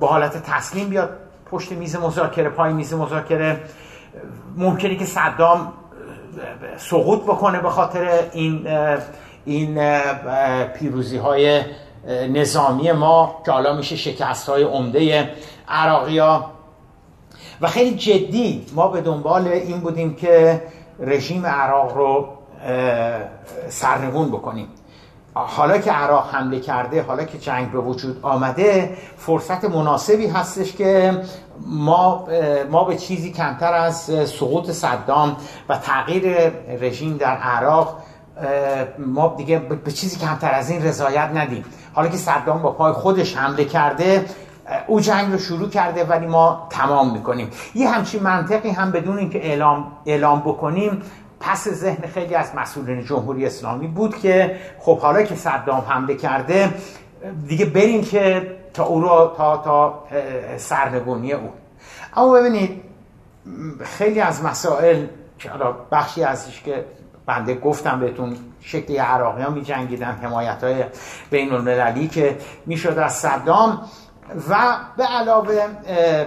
با 0.01 0.07
حالت 0.07 0.43
تسلیم 0.43 0.89
بیاد 0.89 1.11
پشت 1.51 1.73
میز 1.73 1.97
مذاکره 1.97 2.49
پای 2.49 2.73
میز 2.73 2.95
مذاکره. 2.95 3.61
ممکنه 4.57 4.97
که 4.97 5.05
صدام 5.05 5.73
سقوط 6.77 7.23
بکنه 7.23 7.61
به 7.61 7.71
خاطر 7.71 8.09
این 8.33 8.67
این 9.47 9.99
پیروزی 10.75 11.17
های 11.17 11.63
نظامی 12.09 12.93
ما 12.93 13.43
که 13.47 13.53
حالا 13.53 13.77
میشه 13.77 13.97
شکست 13.97 14.49
های 14.49 14.63
عمده 14.63 15.31
عراقی 15.69 16.19
ها 16.19 16.51
و 17.61 17.69
خیلی 17.69 17.97
جدی 17.97 18.67
ما 18.75 18.89
به 18.89 19.01
دنبال 19.01 19.49
این 19.49 19.81
بودیم 19.81 20.15
که 20.15 20.63
رژیم 21.01 21.47
عراق 21.47 21.97
رو 21.97 22.29
سرنگون 23.69 24.29
بکنیم. 24.29 24.69
حالا 25.35 25.79
که 25.79 25.93
عراق 25.93 26.35
حمله 26.35 26.61
کرده 26.61 27.03
حالا 27.03 27.25
که 27.25 27.39
جنگ 27.39 27.71
به 27.71 27.79
وجود 27.79 28.19
آمده 28.23 28.97
فرصت 29.17 29.65
مناسبی 29.65 30.27
هستش 30.27 30.73
که 30.73 31.21
ما 31.67 32.29
ما 32.71 32.85
به 32.85 32.97
چیزی 32.97 33.33
کمتر 33.33 33.75
از 33.75 33.97
سقوط 34.25 34.71
صدام 34.71 35.37
و 35.69 35.79
تغییر 35.79 36.49
رژیم 36.81 37.17
در 37.17 37.37
عراق 37.37 37.97
ما 38.99 39.35
دیگه 39.37 39.59
به 39.59 39.93
چیزی 39.93 40.17
کمتر 40.17 40.51
از 40.51 40.71
این 40.71 40.85
رضایت 40.85 41.31
ندیم. 41.35 41.65
حالا 41.93 42.09
که 42.09 42.17
صدام 42.17 42.63
با 42.63 42.73
پای 42.73 42.93
خودش 42.93 43.37
حمله 43.37 43.65
کرده 43.65 44.25
او 44.87 45.01
جنگ 45.01 45.33
رو 45.33 45.39
شروع 45.39 45.69
کرده 45.69 46.05
ولی 46.05 46.27
ما 46.27 46.67
تمام 46.71 47.13
می‌کنیم. 47.13 47.51
یه 47.75 47.89
همچین 47.89 48.23
منطقی 48.23 48.71
هم 48.71 48.91
بدون 48.91 49.19
اینکه 49.19 49.47
اعلام, 49.47 49.93
اعلام 50.07 50.41
بکنیم 50.41 51.03
پس 51.41 51.69
ذهن 51.69 52.07
خیلی 52.07 52.35
از 52.35 52.55
مسئولین 52.57 53.05
جمهوری 53.05 53.47
اسلامی 53.47 53.87
بود 53.87 54.19
که 54.19 54.57
خب 54.79 54.99
حالا 54.99 55.23
که 55.23 55.35
صدام 55.35 55.81
حمله 55.81 56.15
کرده 56.15 56.75
دیگه 57.49 57.65
بریم 57.65 58.05
که 58.05 58.57
تا 58.75 58.85
او 58.85 59.01
رو 59.01 59.35
تا 59.37 59.57
تا 59.57 60.03
سرنگونی 60.57 61.33
او. 61.33 61.51
اما 62.17 62.33
ببینید 62.33 62.83
خیلی 63.81 64.21
از 64.21 64.45
مسائل 64.45 65.07
که 65.39 65.51
حالا 65.51 65.73
بخشی 65.93 66.25
ازش 66.25 66.63
که 66.63 66.85
بنده 67.27 67.55
گفتم 67.55 68.01
بهتون 68.01 68.37
شکلی 68.61 68.97
عراقی 68.97 69.43
ها 69.43 69.51
می 69.51 69.63
جنگیدن 69.63 70.19
حمایت 70.23 70.65
های 70.65 70.85
بین 71.31 71.53
المللی 71.53 72.09
که 72.09 72.37
می‌شد 72.67 72.99
از 72.99 73.13
صدام. 73.13 73.81
و 74.49 74.57
به 74.97 75.05
علاوه 75.05 75.67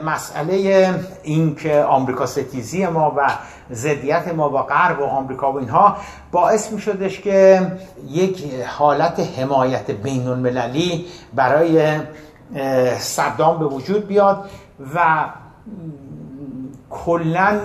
مسئله 0.06 0.94
این 1.24 1.56
که 1.56 1.84
آمریکا 1.84 2.26
ستیزی 2.26 2.88
ما 2.88 3.14
و 3.18 3.30
زدیت 3.70 4.34
ما 4.34 4.50
با 4.50 4.64
غرب 4.64 5.00
و 5.00 5.04
آمریکا 5.04 5.52
و 5.52 5.58
اینها 5.58 5.98
باعث 6.32 6.72
می 6.72 6.82
شدش 6.82 7.22
که 7.22 7.68
یک 8.08 8.46
حالت 8.78 9.20
حمایت 9.40 9.92
بین 9.92 10.28
المللی 10.28 11.06
برای 11.34 12.00
صدام 12.98 13.60
به 13.60 13.66
وجود 13.66 14.08
بیاد 14.08 14.50
و 14.96 15.26
کلا 16.90 17.60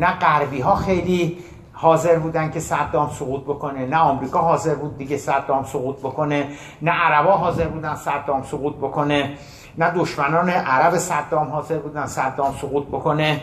نه 0.00 0.18
غربی 0.18 0.60
ها 0.60 0.74
خیلی 0.74 1.38
حاضر 1.80 2.18
بودن 2.18 2.50
که 2.50 2.60
صدام 2.60 3.10
سقوط 3.10 3.42
بکنه. 3.42 3.86
نه 3.86 3.96
آمریکا 3.96 4.40
حاضر 4.40 4.74
بود 4.74 4.98
دیگه 4.98 5.16
صدام 5.16 5.64
سقوط 5.64 5.96
بکنه. 5.96 6.48
نه 6.82 6.90
عربا 6.90 7.36
حاضر 7.36 7.68
بودن 7.68 7.94
صدام 7.94 8.42
سقوط 8.42 8.76
بکنه. 8.76 9.30
نه 9.78 9.90
دشمنان 9.90 10.50
عرب 10.50 10.98
صدام 10.98 11.48
حاضر 11.48 11.78
بودن 11.78 12.06
صدام 12.06 12.54
سقوط 12.60 12.86
بکنه. 12.86 13.40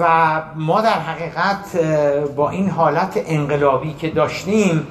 و 0.00 0.06
ما 0.56 0.80
در 0.80 1.00
حقیقت 1.00 1.76
با 2.36 2.50
این 2.50 2.70
حالت 2.70 3.22
انقلابی 3.26 3.92
که 3.92 4.10
داشتیم 4.10 4.86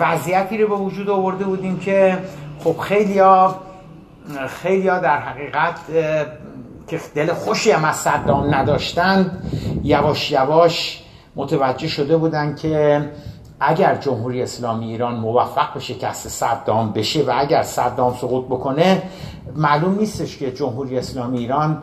وضعیتی 0.00 0.58
رو 0.58 0.68
به 0.68 0.74
وجود 0.74 1.10
آورده 1.10 1.44
بودیم 1.44 1.78
که 1.78 2.18
خب 2.64 2.78
خیلیا 2.78 3.54
خیلیا 4.62 4.98
در 4.98 5.18
حقیقت 5.18 5.74
که 6.86 7.00
دل 7.14 7.32
خوشی 7.32 7.70
هم 7.70 7.84
از 7.84 7.96
صدام 7.96 8.54
نداشتند 8.54 9.52
یواش 9.82 10.30
یواش 10.30 11.01
متوجه 11.36 11.88
شده 11.88 12.16
بودن 12.16 12.54
که 12.54 13.08
اگر 13.60 13.94
جمهوری 13.94 14.42
اسلامی 14.42 14.90
ایران 14.90 15.14
موفق 15.14 15.74
به 15.74 15.80
شکست 15.80 16.28
صدام 16.28 16.92
بشه 16.92 17.22
و 17.22 17.32
اگر 17.36 17.62
صدام 17.62 18.14
سقوط 18.14 18.44
بکنه 18.44 19.02
معلوم 19.56 19.98
نیستش 19.98 20.36
که 20.36 20.52
جمهوری 20.52 20.98
اسلامی 20.98 21.38
ایران 21.38 21.82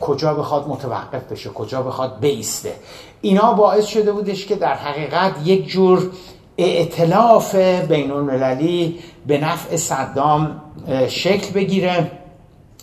کجا 0.00 0.34
بخواد 0.34 0.68
متوقف 0.68 1.32
بشه 1.32 1.50
کجا 1.50 1.82
بخواد 1.82 2.20
بایسته. 2.20 2.72
اینا 3.20 3.52
باعث 3.52 3.86
شده 3.86 4.12
بودش 4.12 4.46
که 4.46 4.56
در 4.56 4.74
حقیقت 4.74 5.32
یک 5.44 5.68
جور 5.68 6.10
ائتلاف 6.58 7.54
بین 7.88 8.10
المللی 8.10 8.98
به 9.26 9.38
نفع 9.38 9.76
صدام 9.76 10.60
شکل 11.08 11.52
بگیره. 11.52 12.10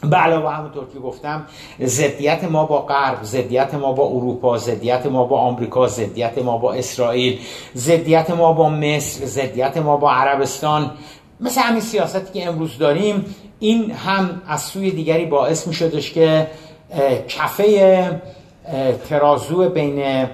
به 0.10 0.18
علاوه 0.18 0.52
همونطور 0.52 0.86
که 0.94 1.00
گفتم 1.00 1.46
ضدیت 1.84 2.44
ما 2.44 2.66
با 2.66 2.82
غرب 2.82 3.24
ضدیت 3.24 3.74
ما 3.74 3.92
با 3.92 4.08
اروپا 4.08 4.58
ضدیت 4.58 5.06
ما 5.06 5.24
با 5.24 5.40
آمریکا 5.40 5.88
ضدیت 5.88 6.38
ما 6.38 6.58
با 6.58 6.74
اسرائیل 6.74 7.40
ضدیت 7.76 8.32
ما 8.32 8.54
با 8.54 8.70
مصر 8.70 9.26
ضدیت 9.26 9.78
ما 9.78 9.98
با 9.98 10.12
عربستان. 10.12 10.92
مثل 11.40 11.62
همین 11.62 11.82
سیاستی 11.82 12.40
که 12.40 12.48
امروز 12.48 12.78
داریم 12.78 13.36
این 13.60 13.92
هم 13.92 14.42
از 14.48 14.62
سوی 14.62 14.92
دیگری 14.92 15.26
باعث 15.26 15.68
می 15.68 15.74
شدش 15.74 16.12
که 16.12 16.48
کفه 17.28 18.22
ترازو 19.10 19.70
بین 19.70 20.28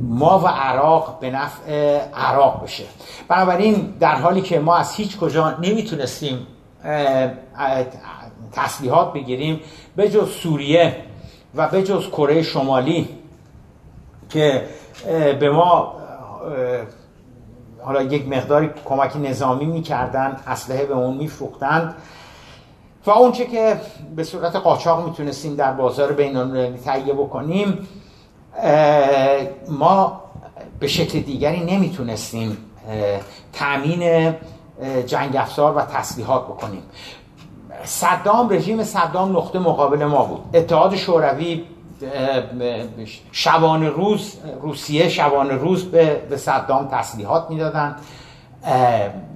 ما 0.00 0.38
و 0.38 0.46
عراق 0.46 1.18
به 1.20 1.30
نفع 1.30 1.98
عراق 2.14 2.62
بشه. 2.62 2.84
بنابراین 3.28 3.94
در 4.00 4.14
حالی 4.14 4.40
که 4.40 4.58
ما 4.58 4.76
از 4.76 4.94
هیچ 4.94 5.18
کجا 5.18 5.50
نمی‌تونستیم 5.50 6.46
تسلیحات 8.52 9.12
بگیریم 9.12 9.60
به 9.96 10.08
جز 10.10 10.30
سوریه 10.30 10.96
و 11.54 11.68
به 11.68 11.82
جز 11.82 12.06
کره 12.06 12.42
شمالی 12.42 13.08
که 14.28 14.68
به 15.40 15.50
ما 15.50 15.94
حالا 17.82 18.02
یک 18.02 18.28
مقداری 18.28 18.70
کمک 18.84 19.16
نظامی 19.16 19.64
می‌کردن 19.64 20.36
اسلحه 20.46 20.86
به 20.86 20.94
اون 20.94 21.16
میفروختند 21.16 21.94
و 23.06 23.10
اونچه 23.10 23.46
که 23.46 23.80
به 24.16 24.24
صورت 24.24 24.56
قاچاق 24.56 25.08
می‌تونستیم 25.08 25.54
در 25.56 25.72
بازار 25.72 26.12
بین 26.12 26.76
تهیه 26.76 27.12
بکنیم 27.12 27.88
ما 29.68 30.20
به 30.80 30.86
شکل 30.88 31.20
دیگری 31.20 31.64
نمی‌تونستیم 31.64 32.56
تأمین 33.52 34.34
جنگ 35.06 35.36
افزار 35.36 35.76
و 35.76 35.80
تسلیحات 35.80 36.44
بکنیم. 36.44 36.82
صدام 37.84 38.48
رژیم 38.48 38.84
صدام 38.84 39.36
نقطه 39.36 39.58
مقابل 39.58 40.04
ما 40.04 40.24
بود. 40.24 40.56
اتحاد 40.56 40.96
شوروی 40.96 41.64
شبان 43.32 43.86
روز 43.86 44.34
روسیه 44.62 45.08
شبان 45.08 45.50
روز 45.50 45.84
به, 45.84 46.22
به 46.30 46.36
صدام 46.36 46.88
تسلیحات 46.92 47.50
می‌دادن. 47.50 47.96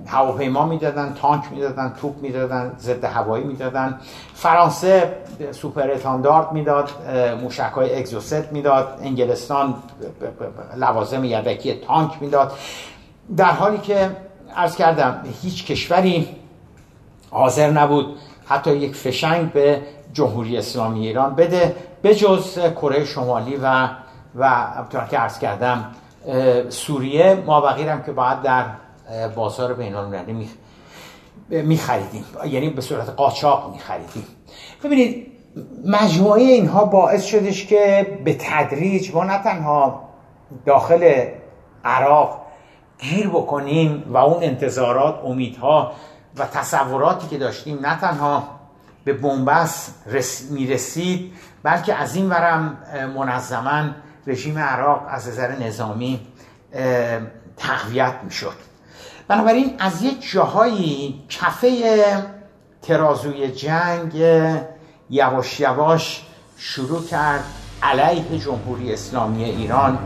هواپیما 0.07 0.67
می‌دادن 0.67 1.15
تانک 1.23 1.45
می‌دادن 1.51 1.95
توپ 2.01 2.23
می‌دادن 2.23 2.73
ضد 2.79 3.05
هوایی 3.05 3.45
می‌دادن. 3.45 4.01
فرانسه 4.35 5.17
سوپر 5.51 5.91
اتاندارد 5.91 6.53
می‌داد 6.53 6.91
موشک 7.43 7.61
های 7.61 7.99
اگزوست 7.99 8.53
می‌داد. 8.53 8.99
انگلستان 9.03 9.75
لوازم 10.77 11.25
یدکی 11.25 11.75
تانک 11.75 12.11
می‌داد. 12.21 12.53
در 13.37 13.51
حالی 13.51 13.79
که 13.79 14.11
ارز 14.57 14.77
کردم 14.77 15.23
هیچ 15.43 15.67
کشوری 15.67 16.29
حاضر 17.31 17.71
نبود 17.71 18.19
حتی 18.47 18.77
یک 18.77 18.95
فشنگ 18.95 19.53
به 19.53 19.83
جمهوری 20.13 20.59
اسلامی 20.59 21.07
ایران 21.07 21.35
بده 21.35 21.77
به 22.03 22.15
جز 22.15 22.59
کره 22.59 23.05
شمالی 23.05 23.57
و 23.57 23.89
و 24.35 24.67
که 25.11 25.19
عرض 25.19 25.39
کردم 25.39 25.91
سوریه. 26.69 27.35
ما 27.35 27.61
بقیرم 27.61 28.03
که 28.03 28.13
باید 28.13 28.43
در 28.43 28.65
بازار 29.35 29.75
بین 29.75 29.95
المللی 29.95 30.49
می 31.49 31.77
خریدیم 31.77 32.25
یعنی 32.47 32.71
به 32.71 32.81
صورت 32.81 33.09
قاچاق 33.09 33.73
می 33.73 33.79
خریدیم 33.79 34.25
ببینید 34.85 35.27
مجموعه 35.85 36.43
اینها 36.43 36.85
باعث 36.85 37.25
شدش 37.25 37.67
که 37.67 38.07
به 38.25 38.37
تدریج 38.41 39.15
ما 39.15 39.25
نه 39.25 39.39
تنها 39.39 40.09
داخل 40.67 41.25
عراق 41.85 42.41
گیر 42.99 43.29
بکنیم 43.29 44.05
و 44.07 44.17
اون 44.17 44.43
انتظارات 44.43 45.21
امیدها 45.25 45.93
و 46.37 46.47
تصوراتی 46.47 47.29
که 47.29 47.39
داشتیم 47.39 47.87
نه 47.87 48.01
تنها 48.01 48.61
به 49.05 49.13
بنبست 49.13 50.05
می‌رسید 50.51 51.33
بلکه 51.63 51.95
از 51.95 52.17
این 52.17 52.29
ورم 52.29 52.79
منظما 53.17 53.85
رژیم 54.27 54.59
عراق 54.59 55.07
از 55.09 55.29
نظر 55.29 55.57
نظامی 55.59 56.27
تقویت 57.57 58.15
می‌شد. 58.25 58.57
بنابراین 59.29 59.77
از 59.79 60.03
یک 60.03 60.31
جاهایی 60.31 61.25
کفه 61.29 62.05
ترازوی 62.83 63.51
جنگ 63.51 64.15
یواش 65.11 65.61
یواش 65.61 66.27
شروع 66.57 67.05
کرد 67.07 67.45
علیه 67.83 68.39
جمهوری 68.39 68.93
اسلامی 68.93 69.45
ایران 69.45 69.99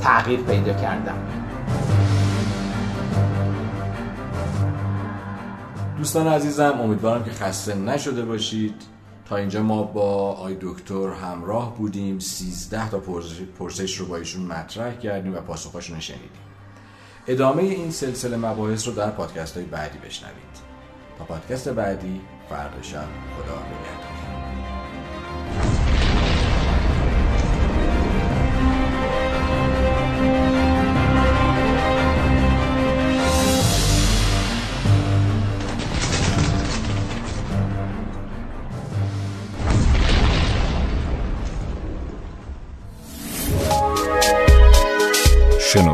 تغییر 0.00 0.40
پیدا 0.40 0.72
کردن. 0.72 1.43
دوستان 6.04 6.26
عزیزم 6.26 6.80
امیدوارم 6.80 7.24
که 7.24 7.30
خسته 7.30 7.74
نشده 7.74 8.24
باشید. 8.24 8.74
تا 9.28 9.36
اینجا 9.36 9.62
ما 9.62 9.82
با 9.82 10.32
آی 10.32 10.56
دکتر 10.60 11.08
همراه 11.08 11.76
بودیم. 11.76 12.18
13 12.18 12.90
تا 12.90 12.98
پرسش 13.58 13.96
رو 13.96 14.06
با 14.06 14.16
ایشون 14.16 14.46
مطرح 14.46 14.94
کردیم 14.94 15.34
و 15.34 15.40
پاسخاشون 15.40 16.00
شنیدیم. 16.00 16.30
ادامه 17.26 17.62
این 17.62 17.90
سلسله 17.90 18.36
مباحث 18.36 18.88
رو 18.88 18.94
در 18.94 19.10
پادکست 19.10 19.56
های 19.56 19.66
بعدی 19.66 19.98
بشنوید. 19.98 20.54
تا 21.18 21.24
پادکست 21.24 21.68
بعدی 21.68 22.20
فردا 22.48 22.82
شب 22.82 23.08
خدا 23.36 23.58
نگهدار 23.58 24.03